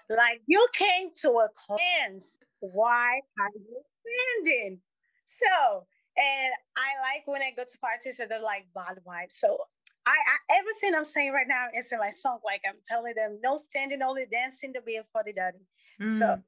Like 0.09 0.43
you 0.47 0.67
came 0.73 1.11
to 1.23 1.31
a 1.31 1.49
dance. 1.79 2.39
Why 2.61 3.21
are 3.39 3.51
you 3.55 3.83
standing? 4.45 4.81
So, 5.25 5.87
and 6.17 6.53
I 6.77 6.91
like 7.03 7.27
when 7.27 7.43
I 7.43 7.51
go 7.57 7.65
to 7.65 7.79
parties 7.79 8.21
and 8.21 8.31
they're 8.31 8.43
like 8.43 8.67
bad 8.75 8.99
vibes. 9.07 9.33
So 9.33 9.57
I, 10.07 10.11
I 10.13 10.59
everything 10.59 10.95
I'm 10.95 11.05
saying 11.05 11.33
right 11.33 11.49
now 11.49 11.67
is 11.77 11.91
in 11.93 11.99
my 11.99 12.11
song. 12.11 12.39
Like 12.45 12.63
I'm 12.69 12.77
telling 12.85 13.15
them, 13.15 13.39
no 13.43 13.57
standing, 13.57 14.03
only 14.03 14.27
dancing 14.31 14.73
to 14.75 14.83
be 14.83 14.97
a 14.97 15.05
duddy. 15.33 15.67
So 16.09 16.27
Mm. 16.27 16.43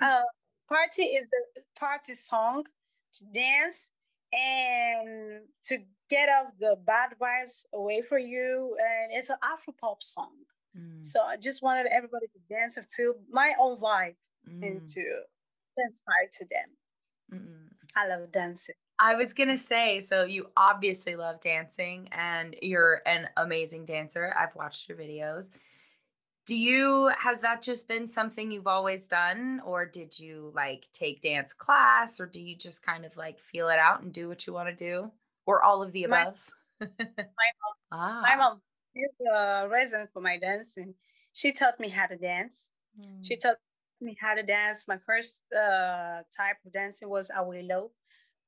uh, 0.00 0.22
party 0.68 1.02
is 1.04 1.30
a 1.56 1.78
party 1.78 2.14
song 2.14 2.64
to 3.14 3.24
dance 3.32 3.92
and 4.32 5.42
to 5.64 5.78
get 6.10 6.28
off 6.28 6.52
the 6.58 6.76
bad 6.86 7.10
vibes 7.20 7.66
away 7.72 8.02
for 8.02 8.18
you. 8.18 8.76
And 8.80 9.12
it's 9.18 9.30
an 9.30 9.36
Afro 9.42 9.74
pop 9.80 10.02
song. 10.02 10.32
Mm. 10.76 11.04
So 11.04 11.20
I 11.22 11.36
just 11.36 11.62
wanted 11.62 11.86
everybody 11.92 12.26
to 12.26 12.40
dance 12.54 12.76
and 12.76 12.86
feel 12.86 13.14
my 13.30 13.52
own 13.60 13.76
vibe 13.80 14.16
Mm. 14.48 14.62
and 14.62 14.88
to 14.88 15.22
inspire 15.76 16.28
to 16.32 16.44
them. 16.50 16.68
Mm-mm. 17.32 17.68
I 17.96 18.06
love 18.08 18.30
dancing. 18.30 18.76
I 18.98 19.14
was 19.14 19.34
gonna 19.34 19.58
say, 19.58 20.00
so 20.00 20.24
you 20.24 20.50
obviously 20.56 21.16
love 21.16 21.40
dancing 21.40 22.08
and 22.12 22.56
you're 22.62 23.02
an 23.06 23.28
amazing 23.36 23.84
dancer. 23.84 24.34
I've 24.38 24.54
watched 24.54 24.88
your 24.88 24.96
videos. 24.98 25.50
Do 26.46 26.54
you, 26.56 27.10
has 27.18 27.40
that 27.42 27.60
just 27.60 27.88
been 27.88 28.06
something 28.06 28.52
you've 28.52 28.68
always 28.68 29.08
done, 29.08 29.60
or 29.64 29.84
did 29.84 30.16
you 30.16 30.52
like 30.54 30.86
take 30.92 31.20
dance 31.20 31.52
class, 31.52 32.20
or 32.20 32.26
do 32.26 32.40
you 32.40 32.56
just 32.56 32.84
kind 32.86 33.04
of 33.04 33.16
like 33.16 33.40
feel 33.40 33.68
it 33.68 33.80
out 33.80 34.02
and 34.02 34.12
do 34.12 34.28
what 34.28 34.46
you 34.46 34.52
want 34.52 34.68
to 34.68 34.74
do, 34.74 35.10
or 35.44 35.62
all 35.64 35.82
of 35.82 35.90
the 35.92 36.04
above? 36.04 36.48
My 36.80 36.86
mom, 36.88 37.74
ah, 37.90 38.20
my 38.22 38.36
mom 38.36 38.60
is 38.94 39.10
a 39.34 39.68
reason 39.68 40.06
for 40.12 40.20
my 40.20 40.38
dancing. 40.38 40.94
She 41.32 41.52
taught 41.52 41.80
me 41.80 41.88
how 41.88 42.06
to 42.06 42.16
dance. 42.16 42.70
mm, 43.00 43.24
She 43.26 43.36
taught 43.36 43.56
me 44.00 44.16
how 44.20 44.34
to 44.34 44.42
dance. 44.42 44.86
My 44.86 44.98
first 44.98 45.44
uh, 45.52 46.22
type 46.36 46.56
of 46.64 46.72
dancing 46.72 47.08
was 47.08 47.30
awilo, 47.36 47.90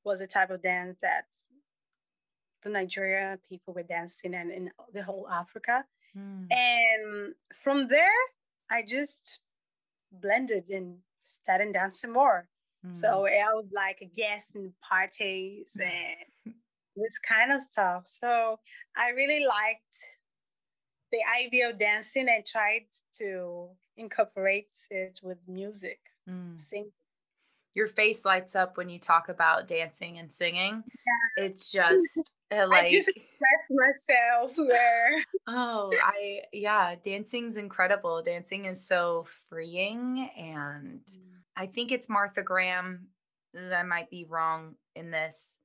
was 0.05 0.21
a 0.21 0.27
type 0.27 0.51
of 0.51 0.63
dance 0.63 0.99
that 1.03 1.27
the 2.63 2.71
Nigerian 2.71 3.39
people 3.49 3.75
were 3.75 3.83
dancing 3.83 4.35
and 4.35 4.51
in 4.53 4.71
the 4.93 5.03
whole 5.03 5.29
Africa. 5.31 5.85
mm, 6.17 6.47
And 6.51 7.35
from 7.55 7.89
there, 7.89 8.21
I 8.71 8.83
just 8.83 9.41
blended 10.11 10.65
and 10.71 10.99
started 11.23 11.73
dancing 11.73 12.13
more. 12.13 12.49
mm. 12.85 12.95
So 12.95 13.27
I 13.27 13.53
was 13.55 13.69
like 13.73 13.99
a 14.03 14.07
guest 14.07 14.57
in 14.57 14.73
parties 14.89 15.77
and 15.81 16.55
this 16.97 17.19
kind 17.19 17.53
of 17.53 17.61
stuff. 17.61 18.03
So 18.07 18.59
I 18.97 19.11
really 19.11 19.45
liked 19.45 19.97
the 21.13 21.21
idea 21.41 21.71
of 21.71 21.79
dancing 21.79 22.29
and 22.29 22.45
tried 22.45 22.87
to 23.19 23.71
incorporate 23.97 24.77
it 24.91 25.21
with 25.23 25.39
music. 25.47 26.01
Mm. 26.29 26.59
Sing. 26.59 26.91
Your 27.79 27.87
face 27.87 28.25
lights 28.25 28.57
up 28.57 28.77
when 28.77 28.89
you 28.89 28.99
talk 28.99 29.29
about 29.29 29.69
dancing 29.69 30.19
and 30.19 30.33
singing. 30.33 30.83
It's 31.37 31.71
just 31.71 32.33
uh, 32.51 32.57
I 32.57 32.65
like 32.65 32.91
just 32.91 33.09
express 33.09 33.71
myself 33.71 34.57
there. 34.57 35.25
Oh, 35.51 35.91
I 36.03 36.41
yeah, 36.53 36.97
dancing's 37.03 37.57
incredible. 37.57 38.21
Dancing 38.23 38.67
is 38.67 38.87
so 38.87 39.27
freeing 39.49 40.29
and 40.37 41.01
I 41.57 41.67
think 41.67 41.91
it's 41.91 42.11
Martha 42.11 42.43
Graham. 42.43 43.07
I 43.57 43.83
might 43.83 44.11
be 44.11 44.27
wrong 44.29 44.75
in 44.95 45.11
this. 45.11 45.59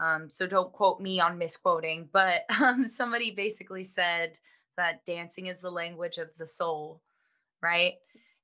Um, 0.00 0.28
so 0.28 0.48
don't 0.48 0.72
quote 0.72 1.00
me 1.00 1.20
on 1.20 1.38
misquoting, 1.38 2.08
but 2.12 2.42
um, 2.60 2.84
somebody 2.84 3.30
basically 3.30 3.84
said 3.84 4.38
that 4.76 5.04
dancing 5.04 5.46
is 5.46 5.60
the 5.60 5.70
language 5.70 6.18
of 6.18 6.34
the 6.36 6.46
soul, 6.46 7.00
right? 7.62 7.94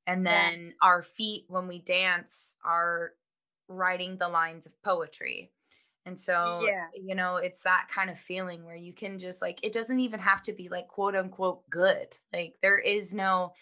And 0.07 0.25
Yeah. 0.25 0.31
then 0.31 0.75
our 0.83 1.03
feet, 1.03 1.45
when 1.49 1.67
we 1.69 1.79
dance, 1.81 2.59
are 2.65 3.13
writing 3.69 4.19
the 4.19 4.29
lines 4.29 4.67
of 4.67 4.83
poetry. 4.83 5.53
And 6.07 6.19
so, 6.21 6.67
Yeah. 6.67 6.89
you 6.95 7.15
know, 7.15 7.37
it's 7.37 7.63
that 7.63 7.89
kind 7.91 8.11
of 8.11 8.19
feeling 8.21 8.65
where 8.65 8.77
you 8.77 8.93
can 8.93 9.19
just 9.19 9.41
like, 9.41 9.65
it 9.65 9.73
doesn't 9.73 10.01
even 10.01 10.21
have 10.21 10.43
to 10.43 10.53
be 10.53 10.69
like 10.69 10.87
quote 10.89 11.17
unquote 11.17 11.69
good. 11.71 12.15
Like, 12.33 12.57
there 12.61 12.79
is 12.79 13.15
no, 13.15 13.55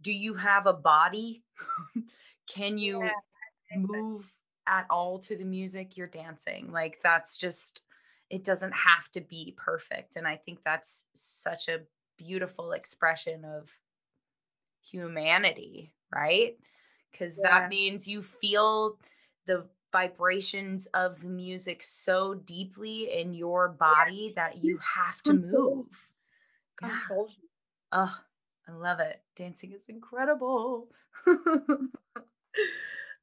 do 0.00 0.12
you 0.12 0.34
have 0.34 0.66
a 0.66 0.72
body? 0.72 1.42
can 2.46 2.78
you 2.78 3.00
Yeah, 3.02 3.10
I 3.10 3.74
think 3.74 3.90
that- 3.90 3.98
move 3.98 4.32
at 4.68 4.86
all 4.90 5.18
to 5.18 5.36
the 5.36 5.44
music 5.44 5.96
you're 5.96 6.06
dancing? 6.06 6.70
Like, 6.70 7.00
that's 7.02 7.36
just, 7.36 7.84
it 8.30 8.44
doesn't 8.44 8.72
have 8.72 9.10
to 9.12 9.20
be 9.20 9.54
perfect. 9.56 10.14
And 10.16 10.28
I 10.28 10.36
think 10.36 10.62
that's 10.62 11.08
such 11.14 11.68
a 11.68 11.80
beautiful 12.16 12.72
expression 12.72 13.44
of 13.44 13.70
humanity, 14.90 15.92
right? 16.14 16.56
Because 17.10 17.40
Yeah. 17.42 17.60
that 17.60 17.68
means 17.68 18.08
you 18.08 18.22
feel 18.22 18.98
the 19.46 19.68
vibrations 19.92 20.86
of 20.88 21.20
the 21.22 21.28
music 21.28 21.82
so 21.82 22.34
deeply 22.34 23.10
in 23.12 23.32
your 23.34 23.68
body 23.68 24.32
that 24.36 24.62
you 24.62 24.78
have 24.78 25.22
to 25.22 25.32
move. 25.32 26.10
Yeah. 26.82 26.90
Controls 26.90 27.38
me. 27.38 27.48
Oh, 27.92 28.14
I 28.68 28.72
love 28.72 29.00
it. 29.00 29.22
Dancing 29.36 29.72
is 29.72 29.88
incredible. 29.88 30.88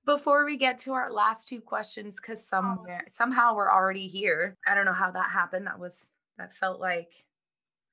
Before 0.06 0.46
we 0.46 0.58
get 0.58 0.78
to 0.80 0.94
our 0.94 1.12
last 1.12 1.48
two 1.50 1.62
questions, 1.62 2.20
because 2.22 2.48
somewhere 2.48 3.04
somehow 3.08 3.56
we're 3.56 3.72
already 3.72 4.08
here. 4.08 4.56
I 4.68 4.76
don't 4.76 4.86
know 4.86 4.94
how 4.94 5.10
that 5.12 5.32
happened. 5.32 5.66
That 5.66 5.80
was 5.80 6.12
that 6.38 6.54
felt 6.56 6.80
like 6.80 7.12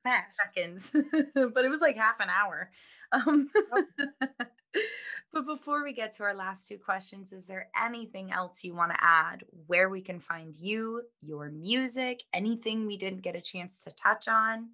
Fast. 0.05 0.39
seconds, 0.39 0.91
but 1.35 1.65
it 1.65 1.71
was 1.71 1.81
like 1.81 1.97
half 1.97 2.21
an 2.21 2.29
hour. 2.29 2.71
Um, 3.13 3.51
but 5.33 5.47
before 5.47 5.85
we 5.85 5.93
get 5.93 6.13
to 6.13 6.25
our 6.25 6.35
last 6.35 6.69
two 6.69 6.79
questions, 6.79 7.33
is 7.33 7.47
there 7.47 7.69
anything 7.81 8.33
else 8.33 8.65
you 8.65 8.75
want 8.75 8.93
to 8.93 8.99
add? 9.01 9.45
Where 9.67 9.89
we 9.89 10.01
can 10.01 10.19
find 10.19 10.57
you, 10.57 11.03
your 11.23 11.51
music, 11.51 12.23
anything 12.33 12.87
we 12.87 12.97
didn't 12.97 13.23
get 13.23 13.37
a 13.37 13.41
chance 13.41 13.85
to 13.85 13.93
touch 13.93 14.29
on? 14.29 14.71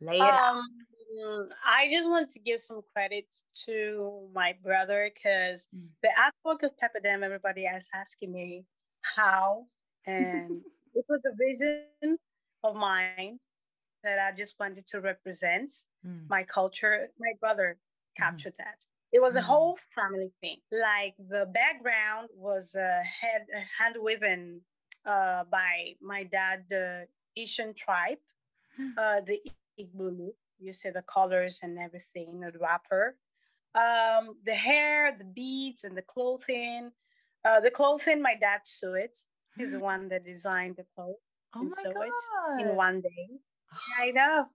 Lay 0.00 0.18
it 0.18 0.34
out. 0.34 0.56
Um, 0.56 1.48
I 1.66 1.88
just 1.90 2.08
want 2.08 2.30
to 2.30 2.40
give 2.40 2.60
some 2.60 2.82
credit 2.92 3.26
to 3.66 4.28
my 4.34 4.54
brother 4.62 5.10
because 5.12 5.68
Mm. 5.74 5.88
the 6.02 6.10
artwork 6.18 6.62
of 6.62 6.72
Pepperdam, 6.76 7.22
everybody 7.22 7.64
is 7.64 7.88
asking 7.92 8.32
me 8.32 8.64
how, 9.16 9.66
and 10.06 10.62
it 10.94 11.04
was 11.08 11.24
a 11.26 11.34
vision 11.36 12.18
of 12.62 12.74
mine 12.76 13.40
that 14.02 14.18
I 14.18 14.34
just 14.34 14.58
wanted 14.58 14.86
to 14.86 15.00
represent 15.00 15.72
Mm. 16.06 16.28
my 16.28 16.44
culture. 16.44 17.08
My 17.18 17.32
brother 17.40 17.78
captured 18.16 18.54
that. 18.58 18.86
It 19.12 19.20
was 19.20 19.36
a 19.36 19.40
Mhm. 19.40 19.44
whole 19.46 19.76
family 19.76 20.32
thing. 20.40 20.58
Like 20.72 21.14
the 21.18 21.46
background 21.46 22.30
was 22.34 22.74
uh, 22.74 23.02
hand 23.20 23.46
hand 23.78 23.96
woven 23.98 24.62
uh, 25.04 25.44
by 25.44 25.96
my 26.00 26.24
dad, 26.24 26.66
the 26.68 27.08
Esan 27.38 27.76
tribe, 27.76 28.18
uh, 28.96 29.20
the 29.20 29.40
Igbulu. 29.78 30.30
You 30.58 30.72
see 30.72 30.90
the 30.90 31.02
colors 31.02 31.60
and 31.62 31.78
everything, 31.78 32.40
the 32.40 32.52
wrapper, 32.58 33.16
um, 33.74 34.36
the 34.44 34.54
hair, 34.54 35.16
the 35.16 35.24
beads, 35.24 35.84
and 35.84 35.96
the 35.96 36.02
clothing. 36.02 36.92
Uh, 37.44 37.60
the 37.60 37.70
clothing, 37.70 38.20
my 38.22 38.34
dad 38.40 38.60
sew 38.66 38.94
it. 38.94 39.16
He's 39.56 39.72
the 39.72 39.80
one 39.80 40.08
that 40.10 40.24
designed 40.24 40.76
the 40.76 40.84
clothes 40.94 41.16
Oh 41.54 41.60
and 41.60 41.70
my 41.70 41.76
sew 41.82 41.90
it 42.02 42.10
god! 42.10 42.60
in 42.60 42.76
one 42.76 43.00
day. 43.00 43.28
I 43.98 44.10
know. 44.12 44.48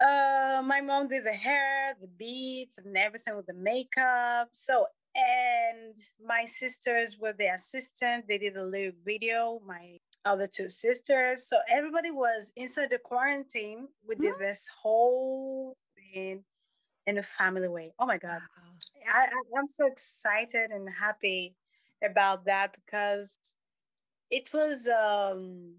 Uh, 0.00 0.62
my 0.64 0.80
mom 0.80 1.08
did 1.08 1.24
the 1.24 1.32
hair, 1.32 1.94
the 2.00 2.06
beads, 2.06 2.78
and 2.78 2.96
everything 2.96 3.34
with 3.36 3.46
the 3.46 3.54
makeup. 3.54 4.48
So, 4.52 4.86
and 5.14 5.94
my 6.24 6.44
sisters 6.44 7.16
were 7.18 7.32
the 7.32 7.46
assistant. 7.46 8.26
They 8.28 8.38
did 8.38 8.56
a 8.56 8.64
little 8.64 8.92
video. 9.04 9.60
My 9.66 9.96
other 10.24 10.48
two 10.52 10.68
sisters. 10.68 11.46
So 11.48 11.58
everybody 11.72 12.10
was 12.10 12.52
inside 12.56 12.90
the 12.90 12.98
quarantine. 12.98 13.88
We 14.06 14.16
did 14.16 14.34
this 14.38 14.68
whole 14.82 15.76
thing 15.96 16.44
in 17.06 17.18
a 17.18 17.22
family 17.22 17.68
way. 17.68 17.92
Oh 17.98 18.06
my 18.06 18.18
god, 18.18 18.40
Wow. 18.56 18.72
I 19.14 19.28
I'm 19.58 19.68
so 19.68 19.86
excited 19.86 20.70
and 20.70 20.88
happy 20.90 21.54
about 22.02 22.44
that 22.46 22.74
because 22.74 23.38
it 24.30 24.50
was 24.52 24.88
um 24.88 25.74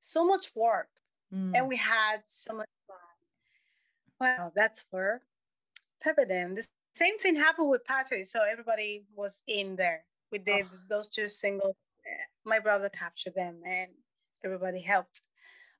so 0.00 0.24
much 0.26 0.46
work 0.54 0.88
Mm. 1.32 1.52
and 1.56 1.68
we 1.68 1.76
had 1.76 2.18
so 2.26 2.54
much 2.54 2.68
Well, 4.24 4.52
that's 4.56 4.80
for 4.80 5.20
Pepperdam. 6.02 6.54
The 6.56 6.66
same 6.94 7.18
thing 7.18 7.36
happened 7.36 7.68
with 7.68 7.84
Patty, 7.84 8.24
so 8.24 8.40
everybody 8.50 9.04
was 9.14 9.42
in 9.46 9.76
there. 9.76 10.06
We 10.32 10.38
did 10.38 10.64
Oh. 10.72 10.78
those 10.88 11.08
two 11.10 11.28
singles. 11.28 11.76
My 12.42 12.58
brother 12.58 12.88
captured 12.88 13.34
them, 13.34 13.62
and 13.66 13.90
everybody 14.42 14.80
helped. 14.80 15.20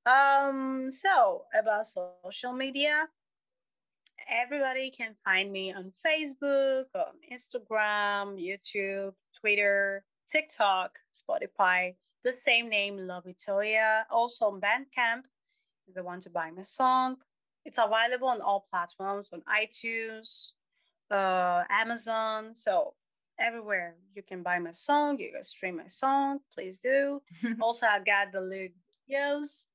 Um, 0.05 0.91
so 0.91 1.47
about 1.59 1.87
social 1.87 2.53
media, 2.53 3.09
everybody 4.29 4.91
can 4.91 5.17
find 5.25 5.51
me 5.51 5.73
on 5.73 5.95
Facebook, 6.05 6.87
on 6.95 7.15
Instagram, 7.33 8.37
YouTube, 8.37 9.15
Twitter, 9.41 10.05
TikTok, 10.29 10.99
Spotify. 11.15 11.97
The 12.25 12.35
same 12.35 12.69
name, 12.69 12.99
Love 12.99 13.25
Victoria. 13.25 14.07
Also 14.11 14.51
on 14.51 14.61
Bandcamp, 14.61 15.25
if 15.87 15.95
they 15.95 16.03
want 16.03 16.23
to 16.25 16.31
buy 16.31 16.51
my 16.51 16.63
song. 16.63 17.17
It's 17.65 17.79
available 17.79 18.29
on 18.29 18.41
all 18.41 18.67
platforms 18.71 19.33
on 19.33 19.43
iTunes, 19.49 20.53
uh, 21.11 21.65
Amazon. 21.71 22.55
So 22.55 22.95
everywhere 23.39 23.97
you 24.15 24.23
can 24.23 24.43
buy 24.43 24.59
my 24.59 24.73
song, 24.73 25.19
you 25.19 25.33
can 25.33 25.43
stream 25.43 25.77
my 25.77 25.87
song. 25.87 26.41
Please 26.55 26.79
do. 26.79 27.23
also, 27.61 27.87
I 27.87 28.01
got 28.01 28.33
the 28.33 28.41
lyric 28.41 28.75
videos 29.11 29.67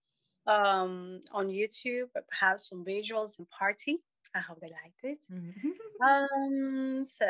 um, 0.46 1.22
on 1.32 1.48
YouTube. 1.48 2.10
I 2.16 2.22
have 2.46 2.60
some 2.60 2.86
visuals 2.86 3.38
and 3.40 3.50
party. 3.50 3.98
I 4.36 4.40
hope 4.40 4.60
they 4.62 4.68
liked 4.68 5.04
it. 5.04 5.26
Um, 6.02 7.04
so 7.04 7.26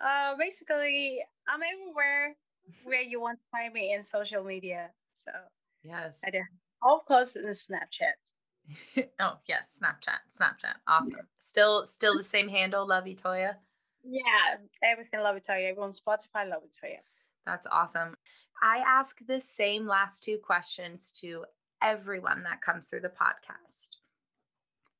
uh, 0.00 0.36
basically, 0.38 1.18
I'm 1.48 1.60
everywhere 1.60 2.36
where 2.84 3.02
you 3.02 3.20
want 3.20 3.40
to 3.40 3.44
find 3.50 3.72
me 3.72 3.92
in 3.92 4.04
social 4.04 4.44
media. 4.44 4.90
So 5.12 5.32
yes. 5.82 6.20
I 6.24 6.30
do, 6.30 6.42
of 6.84 7.04
course, 7.04 7.34
in 7.34 7.46
Snapchat. 7.46 8.14
oh 9.20 9.38
yes, 9.46 9.80
Snapchat, 9.82 10.18
Snapchat, 10.30 10.74
awesome. 10.88 11.20
Still, 11.38 11.84
still 11.84 12.16
the 12.16 12.24
same 12.24 12.48
handle, 12.48 12.86
Love 12.86 13.04
Toya. 13.04 13.56
Yeah, 14.04 14.56
everything 14.82 15.20
Love 15.20 15.34
Victoria. 15.34 15.68
Everyone 15.70 15.88
on 15.88 15.92
Spotify, 15.92 16.48
Love 16.48 16.62
Victoria. 16.62 16.98
That's 17.44 17.66
awesome. 17.70 18.16
I 18.62 18.82
ask 18.86 19.18
the 19.26 19.40
same 19.40 19.86
last 19.86 20.24
two 20.24 20.38
questions 20.38 21.12
to 21.20 21.44
everyone 21.82 22.42
that 22.44 22.62
comes 22.62 22.88
through 22.88 23.00
the 23.00 23.08
podcast. 23.08 23.90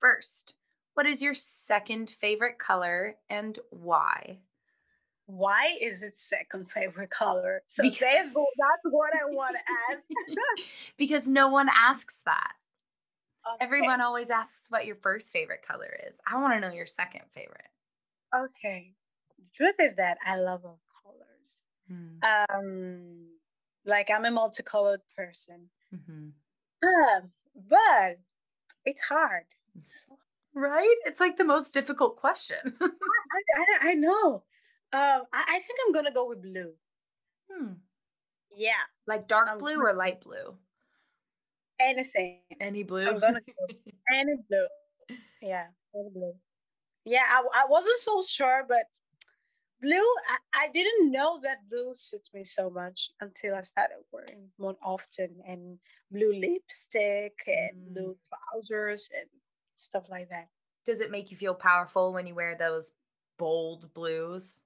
First, 0.00 0.54
what 0.94 1.06
is 1.06 1.22
your 1.22 1.34
second 1.34 2.10
favorite 2.10 2.58
color 2.58 3.16
and 3.30 3.58
why? 3.70 4.38
Why 5.26 5.76
is 5.82 6.02
it 6.02 6.18
second 6.18 6.70
favorite 6.70 7.10
color? 7.10 7.62
So 7.66 7.82
Because- 7.82 8.34
that's 8.34 8.36
what 8.90 9.10
I 9.14 9.24
want 9.26 9.56
to 9.56 9.94
ask. 9.94 10.04
because 10.96 11.26
no 11.26 11.48
one 11.48 11.68
asks 11.74 12.22
that. 12.26 12.52
Okay, 13.54 13.64
Everyone 13.64 14.00
always 14.00 14.30
asks 14.30 14.66
what 14.70 14.86
your 14.86 14.96
first 14.96 15.32
favorite 15.32 15.62
color 15.66 15.94
is. 16.08 16.20
I 16.26 16.40
want 16.40 16.54
to 16.54 16.60
know 16.60 16.72
your 16.74 16.86
second 16.86 17.22
favorite. 17.34 17.70
Okay. 18.34 18.94
The 19.38 19.44
truth 19.54 19.76
is 19.80 19.94
that 19.94 20.18
I 20.24 20.36
love 20.36 20.64
all 20.64 20.80
colors. 21.02 21.62
Hmm. 21.88 22.18
Um, 22.58 23.26
like 23.84 24.08
I'm 24.10 24.24
a 24.24 24.30
multicolored 24.30 25.02
person. 25.16 25.70
Mhm. 25.94 26.32
Um, 26.82 27.30
but 27.54 28.18
it's 28.84 29.02
hard. 29.02 29.44
It's 29.78 30.06
so 30.06 30.18
Right? 30.54 30.96
It's 31.04 31.20
like 31.20 31.36
the 31.36 31.44
most 31.44 31.72
difficult 31.74 32.16
question. 32.16 32.56
I, 32.80 32.88
I, 33.58 33.90
I 33.90 33.94
know. 33.94 34.44
Um, 34.92 35.22
I, 35.32 35.44
I 35.48 35.60
think 35.64 35.78
I'm 35.86 35.92
gonna 35.92 36.12
go 36.12 36.28
with 36.28 36.42
blue. 36.42 36.74
Hmm. 37.50 37.72
Yeah, 38.56 38.82
Like 39.06 39.28
dark 39.28 39.48
Um, 39.50 39.58
blue 39.58 39.78
or 39.80 39.92
light 39.92 40.20
blue? 40.22 40.56
Anything, 41.80 42.40
Any 42.60 42.82
blue? 42.82 43.06
I'm 43.08 43.20
gonna 43.20 43.40
any 44.12 44.34
blue. 44.48 44.66
Yeah, 45.42 45.68
any 45.94 46.10
blue. 46.10 46.34
Yeah, 47.04 47.24
I, 47.26 47.42
I 47.54 47.64
wasn't 47.68 47.98
so 47.98 48.22
sure, 48.22 48.64
but 48.68 48.86
blue. 49.80 49.92
I, 49.94 50.64
I 50.64 50.68
didn't 50.72 51.10
know 51.12 51.40
that 51.42 51.68
blue 51.70 51.92
suits 51.94 52.30
me 52.34 52.44
so 52.44 52.70
much 52.70 53.10
until 53.20 53.54
I 53.54 53.60
started 53.62 53.98
wearing 54.12 54.50
more 54.58 54.76
often 54.82 55.40
and 55.46 55.78
blue 56.10 56.32
lipstick 56.34 57.34
and 57.46 57.70
Mm. 57.90 57.94
blue 57.94 58.16
trousers 58.28 59.10
and 59.16 59.28
stuff 59.76 60.08
like 60.10 60.28
that. 60.30 60.48
Does 60.86 61.00
it 61.00 61.10
make 61.10 61.30
you 61.30 61.36
feel 61.36 61.54
powerful 61.54 62.12
when 62.12 62.26
you 62.26 62.34
wear 62.34 62.56
those 62.56 62.92
bold 63.38 63.92
blues? 63.92 64.64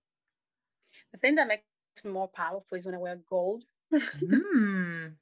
The 1.13 1.19
thing 1.19 1.35
that 1.37 1.49
makes 1.49 1.65
me 2.05 2.11
more 2.13 2.29
powerful 2.29 2.77
is 2.79 2.85
when 2.85 2.95
I 2.95 2.99
wear 2.99 3.17
gold. 3.29 3.65
mm. 3.93 5.15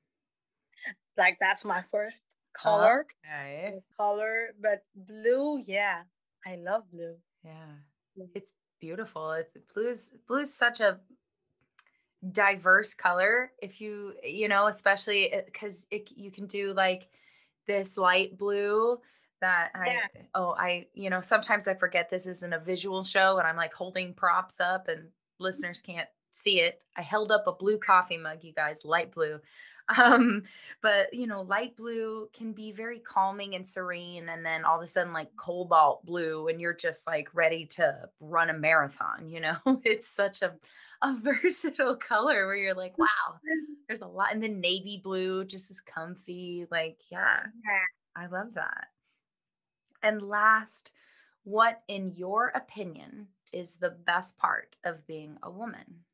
Like 1.19 1.39
that's 1.41 1.65
my 1.65 1.83
first 1.83 2.27
color. 2.53 3.07
Okay. 3.27 3.81
color, 3.97 4.49
but 4.61 4.85
blue, 4.95 5.63
yeah, 5.67 6.03
I 6.47 6.57
love 6.57 6.85
blue. 6.91 7.17
Yeah. 7.45 7.75
It's 8.35 8.53
beautiful. 8.81 9.33
It's 9.33 9.57
blue's 9.75 10.15
blue's 10.27 10.53
such 10.55 10.81
a 10.81 11.01
diverse 12.33 12.95
color 12.95 13.53
if 13.63 13.81
you 13.81 14.13
you 14.25 14.49
know 14.49 14.67
especially 14.67 15.33
eh, 15.33 15.43
because 15.47 15.87
it, 15.93 16.11
you 16.17 16.33
can 16.33 16.47
do 16.47 16.73
like 16.73 17.07
this 17.69 17.97
light 17.97 18.37
blue 18.37 18.99
that 19.41 19.71
I 19.73 19.87
Yeah. 19.87 20.23
oh 20.35 20.51
I 20.59 20.89
you 20.95 21.11
know 21.11 21.21
sometimes 21.21 21.69
I 21.69 21.75
forget 21.75 22.11
this 22.11 22.27
isn't 22.27 22.53
a 22.53 22.59
visual 22.59 23.05
show 23.05 23.39
and 23.39 23.47
I'm 23.47 23.57
like 23.57 23.73
holding 23.73 24.15
props 24.15 24.59
up 24.59 24.89
and 24.89 25.11
listeners 25.39 25.81
can't 25.81 26.09
see 26.33 26.61
it. 26.61 26.81
I 26.97 27.03
held 27.03 27.31
up 27.31 27.47
a 27.47 27.53
blue 27.53 27.79
coffee 27.79 28.19
mug, 28.19 28.39
you 28.43 28.53
guys, 28.53 28.85
light 28.85 29.13
blue. 29.13 29.41
Um, 29.97 30.43
but 30.83 31.13
you 31.15 31.27
know, 31.27 31.43
light 31.43 31.77
blue 31.77 32.29
can 32.37 32.53
be 32.53 32.73
very 32.73 32.99
calming 32.99 33.55
and 33.55 33.67
serene, 33.67 34.29
and 34.29 34.45
then 34.45 34.65
all 34.65 34.77
of 34.77 34.83
a 34.83 34.87
sudden, 34.87 35.13
like 35.13 35.35
cobalt 35.37 36.05
blue, 36.05 36.49
and 36.49 36.61
you're 36.61 36.75
just 36.75 37.07
like 37.07 37.35
ready 37.35 37.67
to 37.67 38.09
run 38.21 38.51
a 38.51 38.55
marathon. 38.55 39.29
You 39.29 39.41
know, 39.41 39.57
it's 39.85 40.07
such 40.09 40.43
a 40.43 40.55
a 41.03 41.15
versatile 41.23 41.97
color 41.97 42.47
where 42.47 42.57
you're 42.57 42.75
like, 42.75 42.99
wow, 42.99 43.41
there's 43.87 44.03
a 44.03 44.09
lot. 44.09 44.33
And 44.33 44.43
then 44.43 44.61
navy 44.61 45.01
blue 45.03 45.45
just 45.45 45.71
is 45.71 45.81
comfy. 45.81 46.67
Like, 46.71 47.01
yeah, 47.11 47.41
Yeah. 47.65 48.23
I 48.23 48.27
love 48.27 48.55
that. 48.55 48.89
And 50.03 50.23
last, 50.23 50.91
what, 51.45 51.83
in 51.89 52.15
your 52.17 52.49
opinion, 52.49 53.29
is 53.53 53.77
the 53.77 53.91
best 53.91 54.39
part 54.39 54.77
of 54.85 55.07
being 55.07 55.39
a 55.43 55.51
woman? 55.51 56.05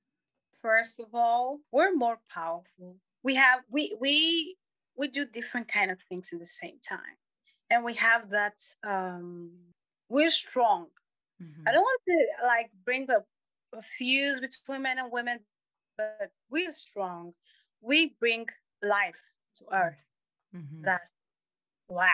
First 0.63 1.01
of 1.01 1.15
all, 1.15 1.61
we're 1.73 1.95
more 1.95 2.21
powerful. 2.29 2.97
We 3.25 3.35
have 3.37 3.61
we 3.71 3.97
we 4.01 4.57
we 4.97 5.09
do 5.09 5.27
different 5.27 5.69
kind 5.69 5.91
of 5.91 5.99
things 6.09 6.31
at 6.33 6.39
the 6.39 6.47
same 6.47 6.79
time, 6.87 7.19
and 7.71 7.85
we 7.85 7.95
have 7.95 8.31
that. 8.31 8.59
um 8.87 9.51
We're 10.09 10.31
strong. 10.31 10.89
Mm-hmm. 11.43 11.63
I 11.67 11.73
don't 11.73 11.83
want 11.83 12.03
to 12.07 12.47
like 12.47 12.71
bring 12.85 13.09
a, 13.11 13.21
a 13.77 13.83
fuse 13.83 14.41
between 14.41 14.83
men 14.83 14.99
and 14.99 15.11
women, 15.11 15.41
but 15.97 16.31
we're 16.51 16.73
strong. 16.73 17.33
We 17.81 18.15
bring 18.21 18.47
life 18.83 19.23
to 19.57 19.65
earth. 19.73 20.05
Mm-hmm. 20.55 20.83
That's 20.85 21.15
wow. 21.89 22.07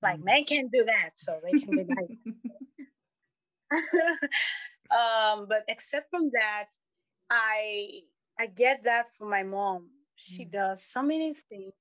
Like 0.00 0.16
mm-hmm. 0.16 0.24
men 0.24 0.44
can 0.44 0.68
do 0.68 0.84
that, 0.86 1.10
so 1.14 1.40
they 1.42 1.58
can 1.58 1.70
be 1.70 1.84
like. 1.84 2.18
um, 4.94 5.46
but 5.48 5.62
except 5.68 6.10
from 6.10 6.30
that, 6.32 6.68
I 7.30 8.02
I 8.38 8.46
get 8.46 8.84
that 8.84 9.06
from 9.18 9.30
my 9.30 9.42
mom. 9.42 9.90
She 10.16 10.44
mm. 10.44 10.52
does 10.52 10.82
so 10.82 11.02
many 11.02 11.34
things 11.34 11.74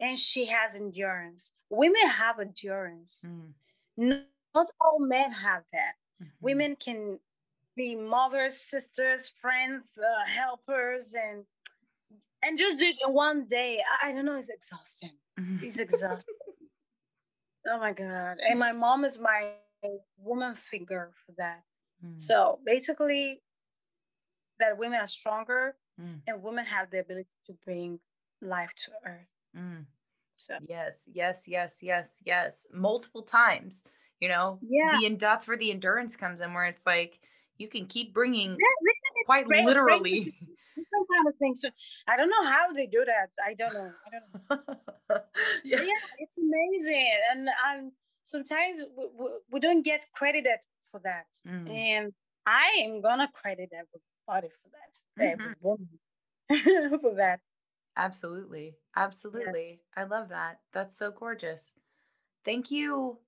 and 0.00 0.18
she 0.18 0.46
has 0.46 0.74
endurance. 0.74 1.52
Women 1.70 2.08
have 2.08 2.38
endurance. 2.38 3.24
Mm. 3.26 4.24
Not 4.54 4.66
all 4.80 4.98
men 5.00 5.32
have 5.32 5.62
that. 5.72 5.94
Mm-hmm. 6.22 6.30
Women 6.40 6.76
can 6.76 7.18
be 7.76 7.94
mothers, 7.96 8.56
sisters, 8.56 9.28
friends, 9.28 9.98
uh, 9.98 10.30
helpers, 10.30 11.14
and 11.14 11.44
and 12.42 12.58
just 12.58 12.80
do 12.80 12.86
it 12.86 12.96
in 13.06 13.14
one 13.14 13.46
day. 13.46 13.80
I, 14.02 14.10
I 14.10 14.12
don't 14.12 14.26
know. 14.26 14.36
It's 14.36 14.50
exhausting. 14.50 15.12
Mm-hmm. 15.38 15.58
It's 15.64 15.78
exhausting. 15.78 16.34
oh 17.68 17.78
my 17.78 17.92
god! 17.92 18.38
And 18.46 18.58
my 18.58 18.72
mom 18.72 19.04
is 19.04 19.20
my 19.20 19.52
woman 20.18 20.54
figure 20.54 21.10
for 21.24 21.32
that. 21.38 21.62
Mm. 22.04 22.20
So 22.20 22.58
basically, 22.64 23.40
that 24.58 24.78
women 24.78 25.00
are 25.00 25.06
stronger 25.06 25.76
mm. 26.02 26.20
and 26.26 26.42
women 26.42 26.64
have 26.66 26.90
the 26.90 27.00
ability 27.00 27.34
to 27.46 27.54
bring 27.64 28.00
life 28.40 28.74
to 28.74 28.92
earth. 29.06 29.26
Mm. 29.56 29.86
So. 30.36 30.54
Yes, 30.66 31.08
yes, 31.12 31.44
yes, 31.46 31.78
yes, 31.82 32.20
yes. 32.24 32.66
Multiple 32.72 33.22
times, 33.22 33.84
you 34.20 34.28
know. 34.28 34.58
Yeah. 34.62 34.98
The, 34.98 35.06
and 35.06 35.20
that's 35.20 35.46
where 35.46 35.56
the 35.56 35.70
endurance 35.70 36.16
comes 36.16 36.40
in, 36.40 36.52
where 36.52 36.64
it's 36.64 36.84
like 36.84 37.20
you 37.58 37.68
can 37.68 37.86
keep 37.86 38.12
bringing 38.12 38.50
yeah, 38.50 38.92
quite 39.26 39.46
literally. 39.46 40.22
Great. 40.22 40.34
Kind 41.14 41.28
of 41.28 41.36
thing. 41.36 41.54
So 41.54 41.68
I 42.08 42.16
don't 42.16 42.30
know 42.30 42.44
how 42.44 42.72
they 42.72 42.86
do 42.86 43.04
that. 43.04 43.28
I 43.44 43.54
don't 43.54 43.72
know. 43.72 43.90
I 44.06 44.10
don't 44.10 44.68
know. 44.68 44.74
yeah. 45.64 45.80
yeah, 45.82 46.02
it's 46.18 46.36
amazing, 46.38 47.12
and 47.32 47.48
I'm 47.64 47.92
sometimes 48.24 48.78
we, 48.96 49.06
we, 49.18 49.28
we 49.52 49.60
don't 49.60 49.82
get 49.82 50.06
credited 50.14 50.58
for 50.90 51.00
that, 51.04 51.26
mm. 51.46 51.70
and 51.70 52.12
I 52.46 52.84
am 52.84 53.00
gonna 53.00 53.28
credit 53.32 53.70
everybody 53.72 54.11
for 54.26 54.70
that. 54.70 55.22
Mm-hmm. 55.22 55.40
Every 55.40 55.54
woman 55.60 56.98
for 57.00 57.14
that. 57.16 57.40
Absolutely. 57.96 58.74
Absolutely. 58.96 59.80
Yeah. 59.96 60.02
I 60.02 60.06
love 60.06 60.30
that. 60.30 60.60
That's 60.72 60.96
so 60.96 61.10
gorgeous. 61.10 61.74
Thank 62.44 62.70
you 62.70 63.18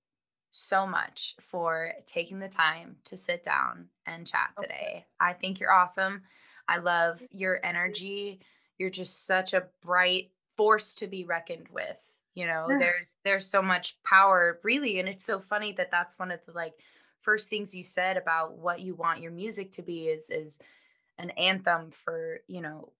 so 0.51 0.87
much 0.87 1.35
for 1.41 1.91
taking 2.05 2.39
the 2.39 2.47
time 2.47 2.95
to 3.05 3.17
sit 3.17 3.43
down 3.43 3.87
and 4.05 4.25
chat 4.25 4.51
today. 4.57 4.73
Okay. 4.73 5.05
I 5.19 5.33
think 5.33 5.59
you're 5.59 5.71
awesome. 5.71 6.23
I 6.67 6.77
love 6.77 7.21
your 7.31 7.59
energy. 7.63 8.39
You're 8.77 8.89
just 8.89 9.25
such 9.25 9.53
a 9.53 9.65
bright 9.83 10.31
force 10.57 10.95
to 10.95 11.07
be 11.07 11.25
reckoned 11.25 11.67
with. 11.71 12.01
You 12.33 12.47
know, 12.47 12.67
there's 12.79 13.17
there's 13.23 13.45
so 13.45 13.61
much 13.61 14.01
power 14.03 14.59
really 14.63 14.99
and 14.99 15.07
it's 15.07 15.25
so 15.25 15.39
funny 15.39 15.73
that 15.73 15.91
that's 15.91 16.17
one 16.17 16.31
of 16.31 16.39
the 16.45 16.53
like 16.53 16.73
first 17.21 17.49
things 17.49 17.75
you 17.75 17.83
said 17.83 18.17
about 18.17 18.57
what 18.57 18.79
you 18.79 18.93
want 18.93 19.21
your 19.21 19.31
music 19.31 19.71
to 19.71 19.81
be 19.81 20.07
is 20.07 20.29
is 20.29 20.59
an 21.17 21.31
anthem 21.31 21.91
for, 21.91 22.39
you 22.47 22.61
know, 22.61 22.91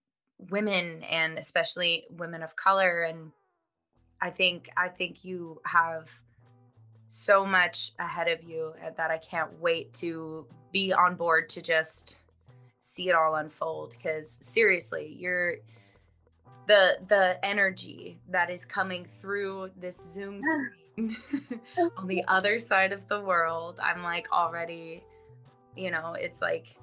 women 0.50 1.04
and 1.04 1.38
especially 1.38 2.06
women 2.10 2.44
of 2.44 2.56
color. 2.56 3.04
And 3.04 3.32
i 4.22 4.30
think 4.30 4.70
i 4.78 4.88
think 4.88 5.26
you 5.26 5.60
have 5.66 6.10
so 7.08 7.46
much 7.46 7.92
ahead 8.00 8.30
of 8.30 8.42
you 8.44 8.74
that 8.96 9.12
i 9.12 9.18
can't 9.18 9.60
wait 9.60 9.94
to 9.94 10.48
be 10.72 10.94
on 10.94 11.16
board 11.16 11.50
to 11.50 11.62
just 11.62 12.20
see 12.86 13.10
it 13.10 13.16
all 13.16 13.36
unfold. 13.36 13.96
Because 13.98 14.30
seriously 14.30 15.16
you're 15.18 15.56
the 16.68 16.98
the 17.08 17.38
energy 17.44 18.20
that 18.30 18.50
is 18.50 18.66
coming 18.66 19.06
through 19.06 19.70
this 19.78 19.98
zoom 19.98 20.42
screen 20.42 21.16
on 21.98 22.08
the 22.08 22.24
other 22.28 22.60
side 22.60 22.92
of 22.92 23.08
the 23.08 23.22
world 23.22 23.80
i'm 23.84 24.02
like 24.02 24.32
already 24.32 25.04
you 25.76 25.92
know 25.92 26.16
it's 26.18 26.42
like 26.42 26.76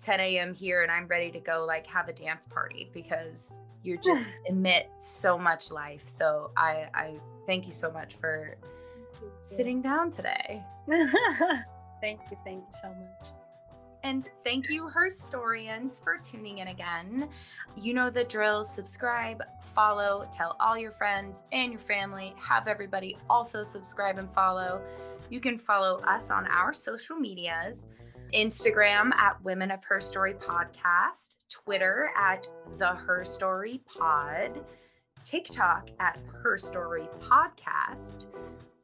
10 0.00 0.20
a.m. 0.20 0.54
here 0.54 0.82
and 0.82 0.90
I'm 0.90 1.06
ready 1.06 1.30
to 1.30 1.40
go 1.40 1.64
like 1.66 1.86
have 1.86 2.08
a 2.08 2.12
dance 2.12 2.46
party 2.46 2.90
because 2.92 3.54
you 3.82 3.98
just 4.04 4.30
emit 4.46 4.90
so 4.98 5.38
much 5.38 5.70
life. 5.70 6.08
So 6.08 6.50
I 6.56 6.88
I 6.94 7.14
thank 7.46 7.66
you 7.66 7.72
so 7.72 7.90
much 7.90 8.14
for 8.14 8.56
sitting 9.40 9.82
down 9.82 10.10
today. 10.10 10.62
thank 12.00 12.20
you, 12.30 12.36
thank 12.44 12.58
you 12.58 12.78
so 12.82 12.88
much. 12.88 13.32
And 14.04 14.28
thank 14.44 14.68
you, 14.68 14.88
Herstorians, 14.88 16.02
for 16.02 16.18
tuning 16.18 16.58
in 16.58 16.68
again. 16.68 17.28
You 17.76 17.94
know 17.94 18.10
the 18.10 18.24
drill. 18.24 18.62
Subscribe, 18.62 19.42
follow, 19.74 20.28
tell 20.32 20.56
all 20.60 20.78
your 20.78 20.92
friends 20.92 21.44
and 21.52 21.72
your 21.72 21.80
family. 21.80 22.34
Have 22.38 22.68
everybody 22.68 23.18
also 23.28 23.62
subscribe 23.64 24.18
and 24.18 24.32
follow. 24.32 24.80
You 25.30 25.40
can 25.40 25.58
follow 25.58 26.00
us 26.02 26.30
on 26.30 26.46
our 26.46 26.72
social 26.72 27.16
medias. 27.16 27.88
Instagram 28.32 29.14
at 29.14 29.42
Women 29.44 29.70
of 29.70 29.84
Her 29.84 30.00
Story 30.00 30.34
Podcast, 30.34 31.36
Twitter 31.48 32.10
at 32.16 32.46
The 32.78 32.88
Her 32.88 33.24
Story 33.24 33.80
Pod, 33.86 34.64
TikTok 35.22 35.90
at 36.00 36.18
Her 36.42 36.58
Story 36.58 37.08
Podcast, 37.20 38.26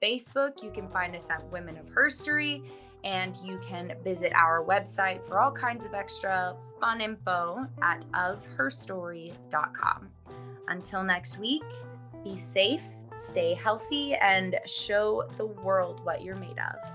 Facebook, 0.02 0.62
you 0.62 0.70
can 0.70 0.88
find 0.88 1.14
us 1.16 1.30
at 1.30 1.42
Women 1.50 1.76
of 1.78 1.88
Her 1.88 2.10
Story, 2.10 2.62
and 3.04 3.36
you 3.44 3.58
can 3.66 3.94
visit 4.02 4.32
our 4.34 4.64
website 4.64 5.26
for 5.26 5.38
all 5.38 5.52
kinds 5.52 5.84
of 5.86 5.94
extra 5.94 6.56
fun 6.80 7.00
info 7.00 7.66
at 7.82 8.04
ofherstory.com. 8.12 10.08
Until 10.68 11.02
next 11.02 11.38
week, 11.38 11.64
be 12.22 12.34
safe, 12.36 12.84
stay 13.16 13.54
healthy, 13.54 14.14
and 14.14 14.58
show 14.66 15.24
the 15.36 15.46
world 15.46 16.04
what 16.04 16.22
you're 16.22 16.36
made 16.36 16.58
of. 16.58 16.93